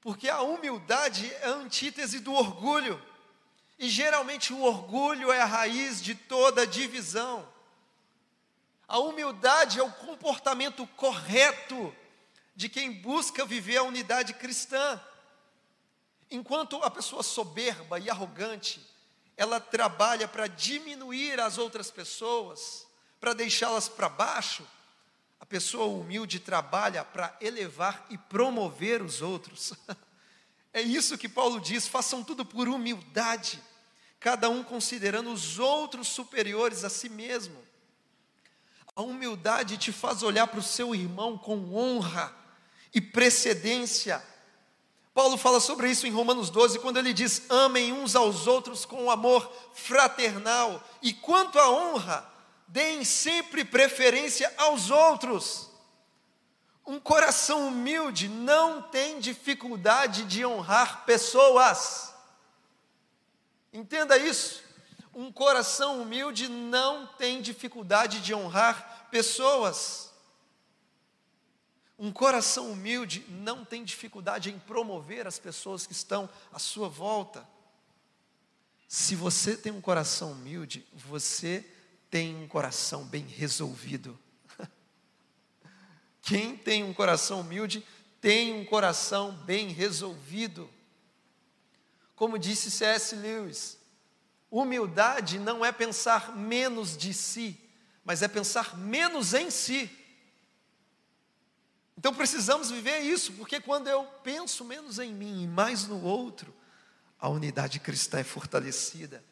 [0.02, 3.02] Porque a humildade é a antítese do orgulho.
[3.80, 7.48] E geralmente o orgulho é a raiz de toda divisão.
[8.86, 11.96] A humildade é o comportamento correto
[12.54, 15.02] de quem busca viver a unidade cristã.
[16.30, 18.86] Enquanto a pessoa soberba e arrogante,
[19.38, 22.86] ela trabalha para diminuir as outras pessoas,
[23.18, 24.68] para deixá-las para baixo,
[25.40, 29.74] a pessoa humilde trabalha para elevar e promover os outros.
[30.72, 33.60] É isso que Paulo diz: façam tudo por humildade,
[34.20, 37.58] cada um considerando os outros superiores a si mesmo.
[38.96, 42.36] A humildade te faz olhar para o seu irmão com honra
[42.94, 44.22] e precedência.
[45.14, 49.10] Paulo fala sobre isso em Romanos 12, quando ele diz: amem uns aos outros com
[49.10, 52.30] amor fraternal, e quanto à honra,
[52.68, 55.70] deem sempre preferência aos outros.
[56.86, 62.09] Um coração humilde não tem dificuldade de honrar pessoas.
[63.72, 64.64] Entenda isso.
[65.14, 70.10] Um coração humilde não tem dificuldade de honrar pessoas.
[71.98, 77.46] Um coração humilde não tem dificuldade em promover as pessoas que estão à sua volta.
[78.88, 81.66] Se você tem um coração humilde, você
[82.10, 84.18] tem um coração bem resolvido.
[86.22, 87.86] Quem tem um coração humilde
[88.22, 90.70] tem um coração bem resolvido.
[92.20, 93.16] Como disse C.S.
[93.16, 93.78] Lewis,
[94.52, 97.58] humildade não é pensar menos de si,
[98.04, 99.90] mas é pensar menos em si.
[101.98, 106.54] Então precisamos viver isso, porque quando eu penso menos em mim e mais no outro,
[107.18, 109.24] a unidade cristã é fortalecida.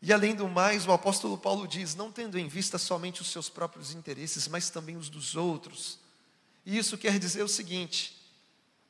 [0.00, 3.48] E além do mais, o apóstolo Paulo diz: não tendo em vista somente os seus
[3.48, 5.98] próprios interesses, mas também os dos outros.
[6.64, 8.16] E isso quer dizer o seguinte: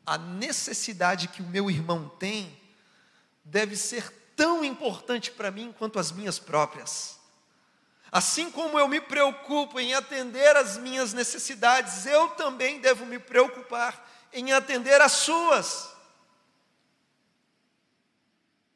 [0.05, 2.60] a necessidade que o meu irmão tem
[3.45, 7.19] deve ser tão importante para mim quanto as minhas próprias.
[8.11, 14.09] Assim como eu me preocupo em atender as minhas necessidades, eu também devo me preocupar
[14.33, 15.91] em atender as suas.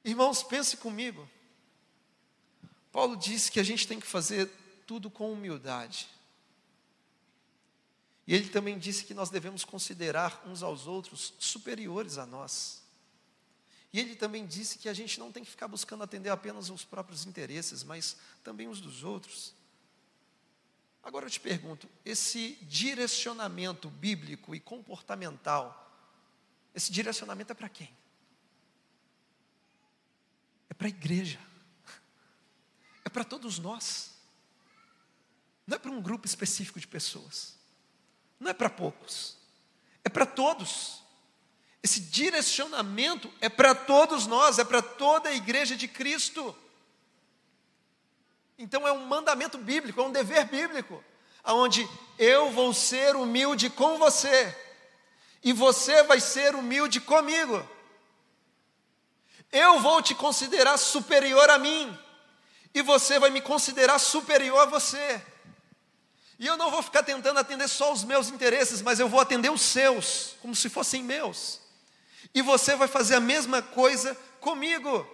[0.04, 1.28] Irmãos, pense comigo.
[2.92, 4.48] Paulo disse que a gente tem que fazer
[4.86, 6.08] tudo com humildade.
[8.26, 12.84] E ele também disse que nós devemos considerar uns aos outros superiores a nós.
[13.95, 16.84] E ele também disse que a gente não tem que ficar buscando atender apenas os
[16.84, 19.55] próprios interesses, mas também os dos outros.
[21.03, 25.80] Agora eu te pergunto: esse direcionamento bíblico e comportamental,
[26.74, 27.97] esse direcionamento é para quem?
[30.68, 31.40] É para a igreja,
[33.05, 34.11] é para todos nós,
[35.66, 37.55] não é para um grupo específico de pessoas
[38.45, 39.36] não é para poucos,
[40.05, 41.03] é para todos.
[41.85, 46.57] Esse direcionamento é para todos nós, é para toda a igreja de Cristo.
[48.59, 51.05] Então é um mandamento bíblico, é um dever bíblico,
[51.43, 51.87] aonde
[52.18, 54.57] eu vou ser humilde com você
[55.43, 57.68] e você vai ser humilde comigo.
[59.53, 61.99] Eu vou te considerar superior a mim
[62.72, 65.22] e você vai me considerar superior a você.
[66.39, 69.51] E eu não vou ficar tentando atender só os meus interesses, mas eu vou atender
[69.51, 71.62] os seus, como se fossem meus.
[72.33, 75.07] E você vai fazer a mesma coisa comigo.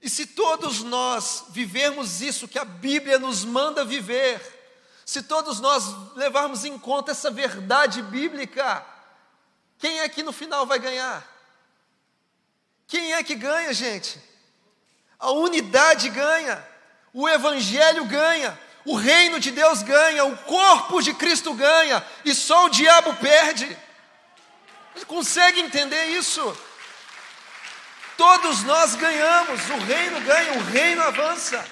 [0.00, 4.40] E se todos nós vivermos isso que a Bíblia nos manda viver,
[5.04, 5.84] se todos nós
[6.16, 8.84] levarmos em conta essa verdade bíblica,
[9.78, 11.26] quem é que no final vai ganhar?
[12.86, 14.20] Quem é que ganha, gente?
[15.18, 16.64] A unidade ganha,
[17.12, 22.66] o Evangelho ganha, o reino de Deus ganha, o corpo de Cristo ganha, e só
[22.66, 23.76] o diabo perde.
[24.98, 26.40] Você consegue entender isso?
[28.16, 31.64] Todos nós ganhamos, o reino ganha, o reino avança.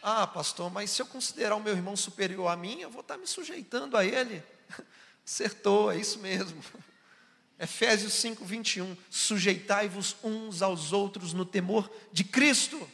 [0.00, 3.16] Ah, pastor, mas se eu considerar o meu irmão superior a mim, eu vou estar
[3.16, 4.44] me sujeitando a ele.
[5.26, 6.62] Acertou, é isso mesmo.
[7.58, 8.96] Efésios 5, 21.
[9.10, 12.88] Sujeitai-vos uns aos outros no temor de Cristo.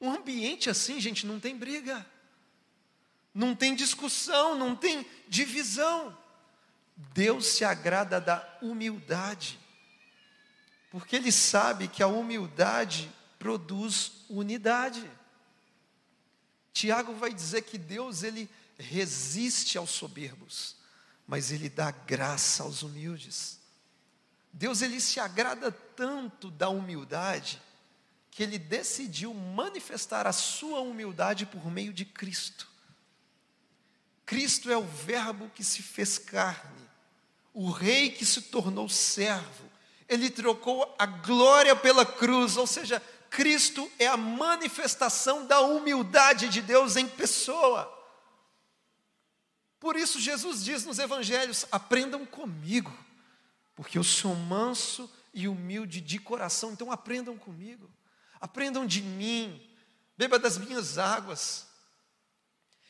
[0.00, 2.06] Um ambiente assim, gente, não tem briga,
[3.34, 6.16] não tem discussão, não tem divisão.
[7.12, 9.58] Deus se agrada da humildade,
[10.90, 15.10] porque Ele sabe que a humildade produz unidade.
[16.72, 18.48] Tiago vai dizer que Deus ele
[18.78, 20.76] resiste aos soberbos,
[21.26, 23.58] mas ele dá graça aos humildes.
[24.52, 27.60] Deus ele se agrada tanto da humildade
[28.30, 32.68] que ele decidiu manifestar a sua humildade por meio de Cristo.
[34.24, 36.88] Cristo é o Verbo que se fez carne,
[37.52, 39.70] o Rei que se tornou servo.
[40.08, 46.60] Ele trocou a glória pela cruz, ou seja, Cristo é a manifestação da humildade de
[46.60, 47.96] Deus em pessoa.
[49.78, 52.92] Por isso, Jesus diz nos evangelhos: aprendam comigo,
[53.74, 57.88] porque eu sou manso e humilde de coração, então aprendam comigo
[58.40, 59.60] aprendam de mim,
[60.16, 61.66] beba das minhas águas.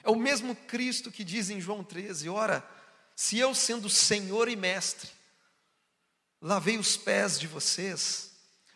[0.03, 2.67] É o mesmo Cristo que diz em João 13: Ora,
[3.21, 5.11] se eu, sendo Senhor e Mestre,
[6.41, 8.31] lavei os pés de vocês,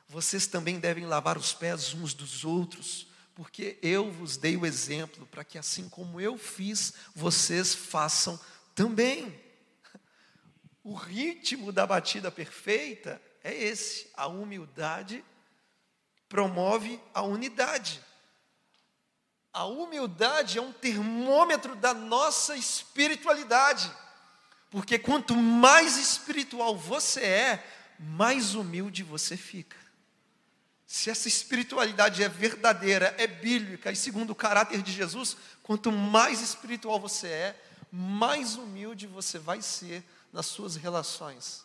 [0.06, 5.26] vocês também devem lavar os pés uns dos outros, porque eu vos dei o exemplo
[5.28, 8.38] para que, assim como eu fiz, vocês façam
[8.74, 9.34] também.
[10.82, 15.24] O ritmo da batida perfeita é esse: a humildade
[16.28, 17.98] promove a unidade.
[19.54, 23.90] A humildade é um termômetro da nossa espiritualidade,
[24.74, 27.66] porque quanto mais espiritual você é,
[27.96, 29.76] mais humilde você fica.
[30.84, 36.40] se essa espiritualidade é verdadeira, é bíblica e segundo o caráter de Jesus, quanto mais
[36.40, 37.62] espiritual você é,
[37.92, 40.02] mais humilde você vai ser
[40.32, 41.64] nas suas relações,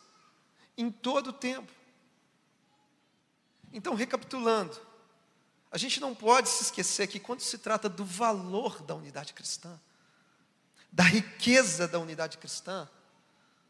[0.77, 1.71] em todo o tempo.
[3.73, 4.79] Então, recapitulando,
[5.71, 9.79] a gente não pode se esquecer que quando se trata do valor da unidade cristã,
[10.91, 12.87] da riqueza da unidade cristã,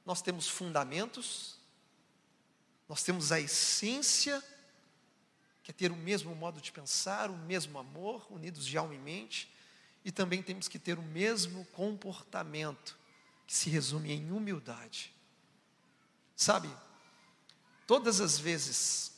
[0.09, 1.55] nós temos fundamentos,
[2.87, 4.43] nós temos a essência,
[5.61, 8.97] que é ter o mesmo modo de pensar, o mesmo amor, unidos de alma e
[8.97, 9.53] mente,
[10.03, 12.97] e também temos que ter o mesmo comportamento,
[13.45, 15.13] que se resume em humildade.
[16.35, 16.75] Sabe,
[17.85, 19.11] todas as vezes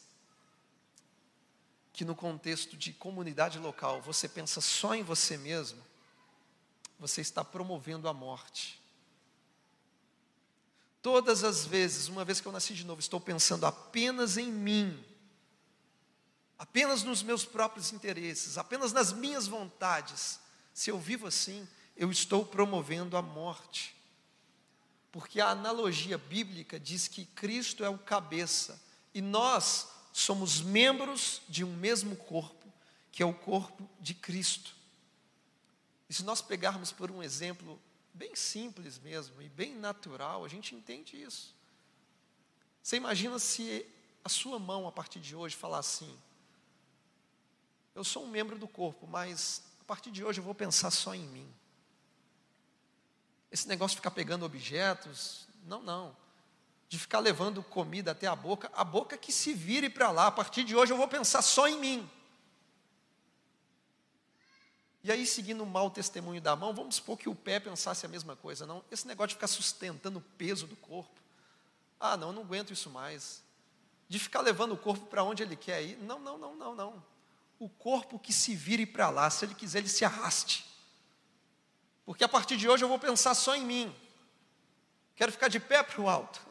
[1.94, 5.82] que no contexto de comunidade local você pensa só em você mesmo,
[7.00, 8.81] você está promovendo a morte.
[11.02, 15.04] Todas as vezes, uma vez que eu nasci de novo, estou pensando apenas em mim,
[16.60, 20.40] apenas nos meus próprios interesses, apenas nas minhas vontades.
[20.74, 23.96] Se eu vivo assim, eu estou promovendo a morte.
[25.12, 28.82] Porque a analogia bíblica diz que Cristo é o cabeça
[29.14, 32.72] e nós somos membros de um mesmo corpo,
[33.12, 34.76] que é o corpo de Cristo.
[36.10, 37.82] E se nós pegarmos por um exemplo
[38.22, 41.56] bem simples mesmo e bem natural, a gente entende isso.
[42.84, 43.84] Você imagina se
[44.24, 46.16] a sua mão a partir de hoje falar assim:
[47.96, 51.16] Eu sou um membro do corpo, mas a partir de hoje eu vou pensar só
[51.16, 51.52] em mim.
[53.52, 56.16] Esse negócio de ficar pegando objetos, não, não.
[56.88, 60.28] De ficar levando comida até a boca, a boca que se vire para lá.
[60.28, 62.10] A partir de hoje eu vou pensar só em mim.
[65.04, 68.10] E aí, seguindo o mau testemunho da mão, vamos supor que o pé pensasse a
[68.10, 68.66] mesma coisa.
[68.66, 71.20] Não, esse negócio de ficar sustentando o peso do corpo.
[72.00, 73.44] Ah, não, eu não aguento isso mais.
[74.08, 75.98] De ficar levando o corpo para onde ele quer ir.
[75.98, 77.04] Não, não, não, não, não.
[77.60, 80.66] O corpo que se vire para lá, se ele quiser, ele se arraste.
[82.06, 83.96] Porque a partir de hoje eu vou pensar só em mim.
[85.16, 86.42] Quero ficar de pé para o alto.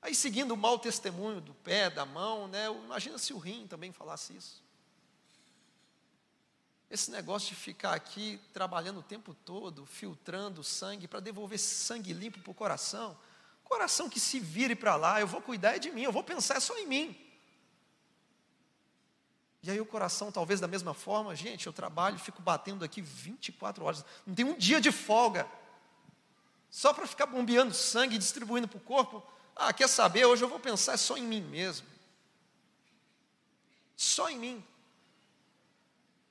[0.00, 3.92] Aí, seguindo o mau testemunho do pé, da mão, né, imagina se o rim também
[3.92, 4.62] falasse isso.
[6.90, 12.40] Esse negócio de ficar aqui trabalhando o tempo todo, filtrando sangue, para devolver sangue limpo
[12.40, 13.16] para o coração.
[13.62, 16.76] Coração que se vire para lá, eu vou cuidar de mim, eu vou pensar só
[16.78, 17.28] em mim.
[19.62, 23.84] E aí o coração, talvez da mesma forma, gente, eu trabalho, fico batendo aqui 24
[23.84, 25.46] horas, não tem um dia de folga,
[26.70, 29.22] só para ficar bombeando sangue e distribuindo para o corpo.
[29.54, 30.24] Ah, quer saber?
[30.24, 31.86] Hoje eu vou pensar só em mim mesmo.
[33.96, 34.64] Só em mim.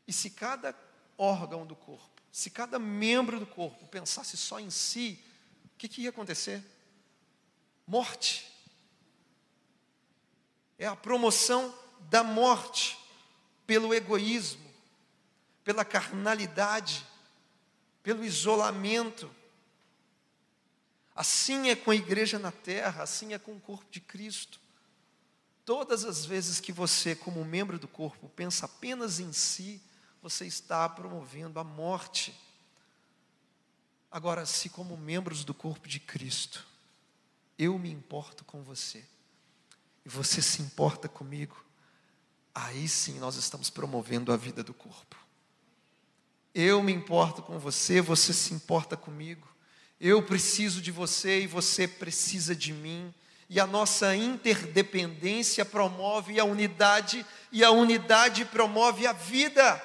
[0.07, 0.75] E se cada
[1.17, 5.19] órgão do corpo, se cada membro do corpo pensasse só em si,
[5.65, 6.63] o que, que ia acontecer?
[7.85, 8.51] Morte.
[10.77, 11.73] É a promoção
[12.09, 12.97] da morte
[13.65, 14.65] pelo egoísmo,
[15.63, 17.05] pela carnalidade,
[18.01, 19.29] pelo isolamento.
[21.15, 24.61] Assim é com a igreja na terra, assim é com o corpo de Cristo.
[25.65, 29.81] Todas as vezes que você, como membro do corpo, pensa apenas em si,
[30.21, 32.37] você está promovendo a morte.
[34.11, 36.65] Agora, se como membros do corpo de Cristo,
[37.57, 39.03] eu me importo com você,
[40.05, 41.63] e você se importa comigo,
[42.53, 45.15] aí sim nós estamos promovendo a vida do corpo.
[46.53, 49.47] Eu me importo com você, você se importa comigo.
[49.99, 53.13] Eu preciso de você e você precisa de mim.
[53.49, 59.81] E a nossa interdependência promove a unidade, e a unidade promove a vida.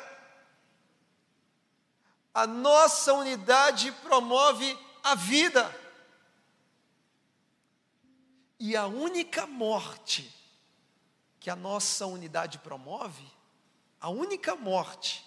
[2.34, 5.74] A nossa unidade promove a vida.
[8.58, 10.32] E a única morte
[11.40, 13.28] que a nossa unidade promove,
[14.00, 15.24] a única morte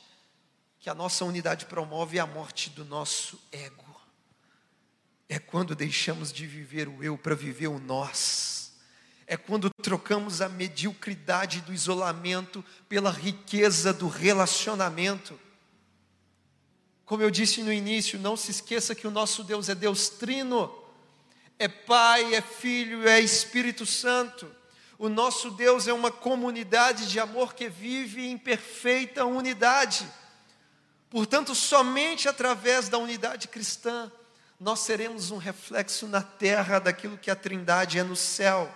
[0.80, 3.84] que a nossa unidade promove é a morte do nosso ego.
[5.28, 8.74] É quando deixamos de viver o eu para viver o nós.
[9.28, 15.40] É quando trocamos a mediocridade do isolamento pela riqueza do relacionamento.
[17.06, 20.74] Como eu disse no início, não se esqueça que o nosso Deus é Deus trino,
[21.60, 24.50] é Pai, é Filho, é Espírito Santo.
[24.98, 30.08] O nosso Deus é uma comunidade de amor que vive em perfeita unidade.
[31.10, 34.12] Portanto, somente através da unidade cristã,
[34.60, 38.74] nós seremos um reflexo na terra daquilo que a Trindade é no céu.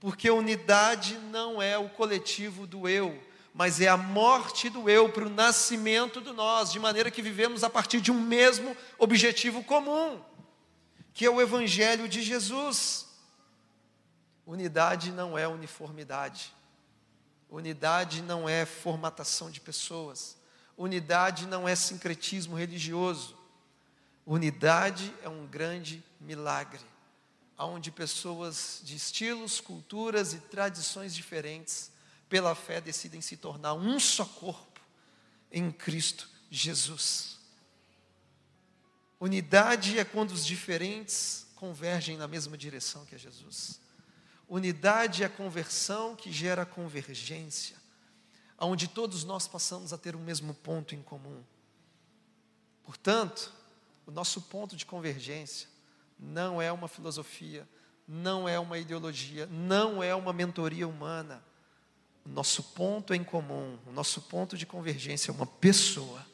[0.00, 3.20] Porque unidade não é o coletivo do eu,
[3.58, 7.64] mas é a morte do eu para o nascimento do nós, de maneira que vivemos
[7.64, 10.22] a partir de um mesmo objetivo comum,
[11.12, 13.08] que é o Evangelho de Jesus.
[14.46, 16.54] Unidade não é uniformidade,
[17.50, 20.36] Unidade não é formatação de pessoas.
[20.76, 23.36] Unidade não é sincretismo religioso.
[24.24, 26.78] Unidade é um grande milagre,
[27.58, 31.90] onde pessoas de estilos, culturas e tradições diferentes,
[32.28, 34.80] pela fé, decidem se tornar um só corpo
[35.50, 37.38] em Cristo Jesus.
[39.20, 43.80] Unidade é quando os diferentes convergem na mesma direção que é Jesus.
[44.48, 47.76] Unidade é a conversão que gera convergência,
[48.58, 51.42] onde todos nós passamos a ter o mesmo ponto em comum.
[52.82, 53.52] Portanto,
[54.06, 55.68] o nosso ponto de convergência
[56.18, 57.68] não é uma filosofia,
[58.06, 61.44] não é uma ideologia, não é uma mentoria humana.
[62.28, 66.24] Nosso ponto em comum, o nosso ponto de convergência é uma pessoa,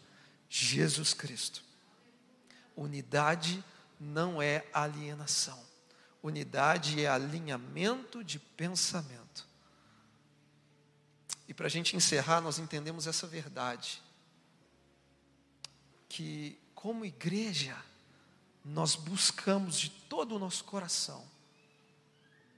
[0.48, 1.62] Jesus Cristo.
[2.76, 3.64] Unidade
[4.00, 5.62] não é alienação.
[6.22, 9.46] Unidade é alinhamento de pensamento.
[11.46, 14.02] E para a gente encerrar, nós entendemos essa verdade.
[16.08, 17.76] Que como igreja,
[18.64, 21.24] nós buscamos de todo o nosso coração,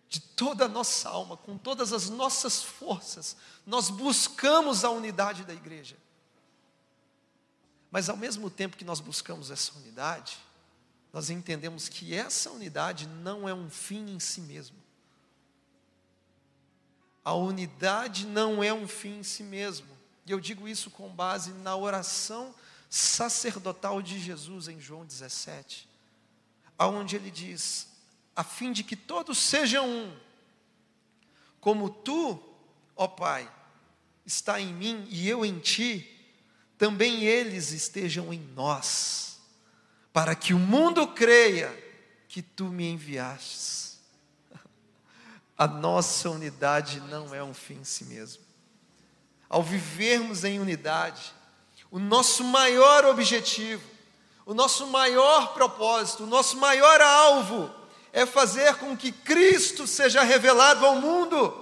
[0.09, 3.37] de toda a nossa alma, com todas as nossas forças,
[3.67, 5.97] nós buscamos a unidade da igreja.
[7.91, 10.39] Mas ao mesmo tempo que nós buscamos essa unidade,
[11.13, 14.77] nós entendemos que essa unidade não é um fim em si mesmo.
[17.25, 19.89] A unidade não é um fim em si mesmo.
[20.25, 22.55] E eu digo isso com base na oração
[22.89, 25.89] sacerdotal de Jesus em João 17,
[26.79, 27.89] aonde ele diz:
[28.37, 30.15] a fim de que todos sejam um,
[31.59, 32.39] como tu,
[32.95, 33.51] ó Pai,
[34.27, 36.13] está em mim e eu em ti,
[36.77, 39.41] também eles estejam em nós,
[40.13, 41.75] para que o mundo creia
[42.29, 43.99] que tu me enviastes.
[45.57, 48.45] A nossa unidade não é um fim em si mesmo.
[49.49, 51.33] Ao vivermos em unidade,
[51.91, 53.83] o nosso maior objetivo,
[54.45, 57.86] o nosso maior propósito, o nosso maior alvo
[58.17, 61.53] é fazer com que Cristo seja revelado ao mundo.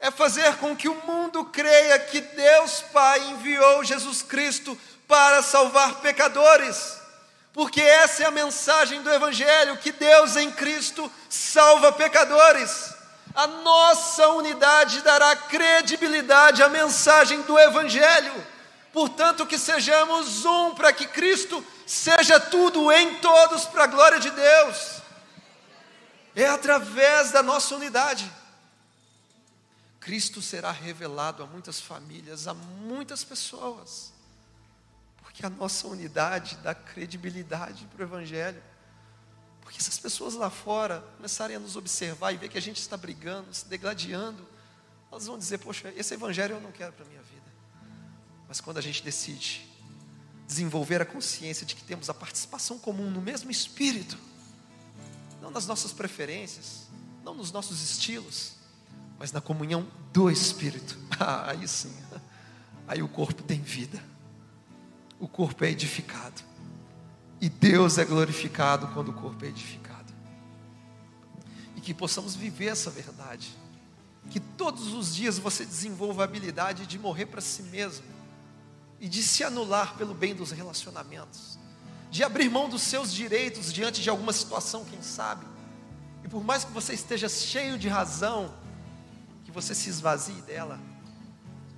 [0.00, 4.76] É fazer com que o mundo creia que Deus Pai enviou Jesus Cristo
[5.06, 7.00] para salvar pecadores.
[7.52, 12.92] Porque essa é a mensagem do Evangelho: que Deus em Cristo salva pecadores.
[13.32, 18.34] A nossa unidade dará credibilidade à mensagem do Evangelho.
[18.92, 24.30] Portanto, que sejamos um para que Cristo seja tudo em todos para a glória de
[24.32, 24.95] Deus.
[26.36, 28.30] É através da nossa unidade.
[29.98, 34.12] Cristo será revelado a muitas famílias, a muitas pessoas,
[35.16, 38.62] porque a nossa unidade dá credibilidade para o Evangelho.
[39.62, 42.80] Porque se as pessoas lá fora começarem a nos observar e ver que a gente
[42.80, 44.46] está brigando, se degladiando,
[45.10, 47.50] elas vão dizer: Poxa, esse Evangelho eu não quero para a minha vida.
[48.46, 49.66] Mas quando a gente decide
[50.46, 54.16] desenvolver a consciência de que temos a participação comum no mesmo espírito,
[55.46, 56.88] não nas nossas preferências,
[57.24, 58.54] não nos nossos estilos,
[59.16, 60.98] mas na comunhão do espírito.
[61.18, 61.94] Ah, aí sim.
[62.86, 64.04] Aí o corpo tem vida.
[65.18, 66.42] O corpo é edificado.
[67.40, 70.12] E Deus é glorificado quando o corpo é edificado.
[71.74, 73.56] E que possamos viver essa verdade.
[74.30, 78.04] Que todos os dias você desenvolva a habilidade de morrer para si mesmo
[79.00, 81.58] e de se anular pelo bem dos relacionamentos,
[82.10, 85.46] de abrir mão dos seus direitos diante de alguma situação, quem sabe.
[86.24, 88.52] E por mais que você esteja cheio de razão,
[89.44, 90.80] que você se esvazie dela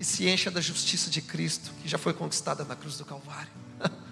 [0.01, 3.53] e se encha da justiça de Cristo, que já foi conquistada na cruz do Calvário.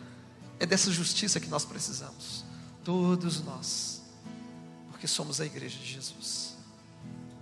[0.59, 2.43] É dessa justiça que nós precisamos,
[2.83, 4.01] todos nós,
[4.91, 6.57] porque somos a igreja de Jesus.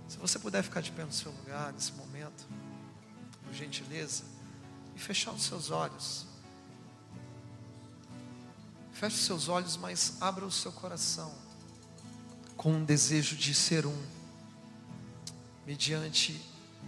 [0.09, 2.45] Se você puder ficar de pé no seu lugar nesse momento,
[3.41, 4.23] por gentileza
[4.95, 6.25] e fechar os seus olhos.
[8.95, 11.29] Feche seus olhos, mas abra o seu coração
[12.55, 13.95] com um desejo de ser um,
[15.67, 16.41] mediante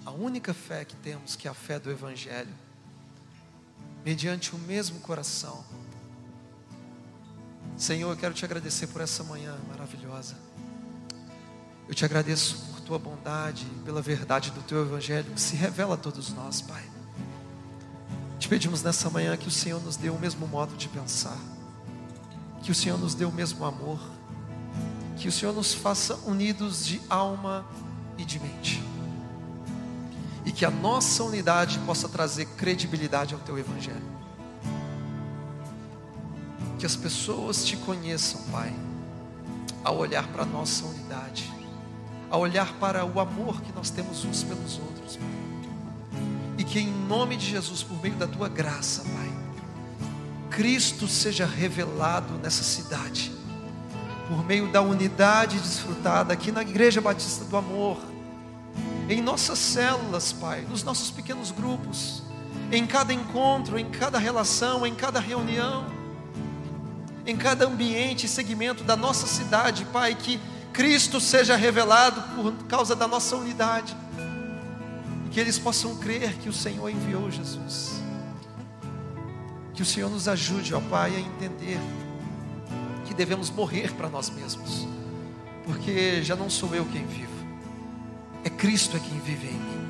[0.05, 2.53] a única fé que temos, que é a fé do Evangelho,
[4.05, 5.65] mediante o mesmo coração.
[7.75, 10.37] Senhor, eu quero te agradecer por essa manhã maravilhosa.
[11.89, 15.97] Eu te agradeço por tua bondade, pela verdade do teu Evangelho que se revela a
[15.97, 16.89] todos nós, Pai.
[18.39, 21.37] Te pedimos nessa manhã que o Senhor nos dê o mesmo modo de pensar,
[22.67, 23.97] que o Senhor nos dê o mesmo amor,
[25.15, 27.65] que o Senhor nos faça unidos de alma
[28.17, 28.83] e de mente,
[30.43, 34.03] e que a nossa unidade possa trazer credibilidade ao Teu Evangelho.
[36.77, 38.75] Que as pessoas te conheçam, Pai,
[39.81, 41.49] ao olhar para a nossa unidade,
[42.29, 46.21] a olhar para o amor que nós temos uns pelos outros, Pai.
[46.57, 49.46] E que em nome de Jesus, por meio da tua graça, Pai,
[50.57, 53.31] Cristo seja revelado nessa cidade,
[54.27, 57.99] por meio da unidade desfrutada aqui na Igreja Batista do Amor,
[59.07, 62.23] em nossas células, Pai, nos nossos pequenos grupos,
[62.71, 65.85] em cada encontro, em cada relação, em cada reunião,
[67.23, 70.39] em cada ambiente e segmento da nossa cidade, Pai, que
[70.73, 73.95] Cristo seja revelado por causa da nossa unidade.
[75.27, 78.06] E que eles possam crer que o Senhor enviou Jesus.
[79.77, 81.79] Que o Senhor nos ajude, ó Pai, a entender
[83.05, 84.85] que devemos morrer para nós mesmos.
[85.63, 87.31] Porque já não sou eu quem vivo.
[88.43, 89.87] É Cristo é quem vive em mim.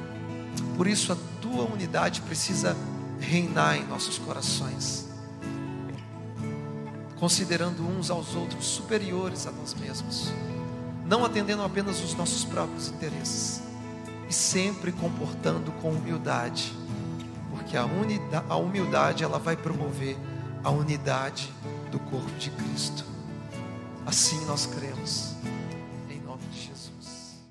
[0.75, 2.77] Por isso a tua unidade precisa
[3.19, 5.07] reinar em nossos corações
[7.19, 10.31] considerando uns aos outros superiores a nós mesmos
[11.07, 13.61] não atendendo apenas os nossos próprios interesses,
[14.29, 16.73] e sempre comportando com humildade,
[17.68, 20.15] porque a, unidade, a humildade ela vai promover
[20.63, 21.51] a unidade
[21.91, 23.03] do corpo de Cristo.
[24.05, 25.36] Assim nós cremos,
[26.09, 27.41] em nome de Jesus.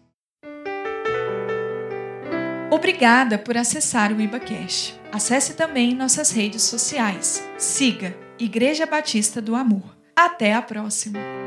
[2.71, 4.99] Obrigada por acessar o IbaCast.
[5.13, 7.47] Acesse também nossas redes sociais.
[7.59, 9.95] Siga Igreja Batista do Amor.
[10.17, 11.46] Até a próxima!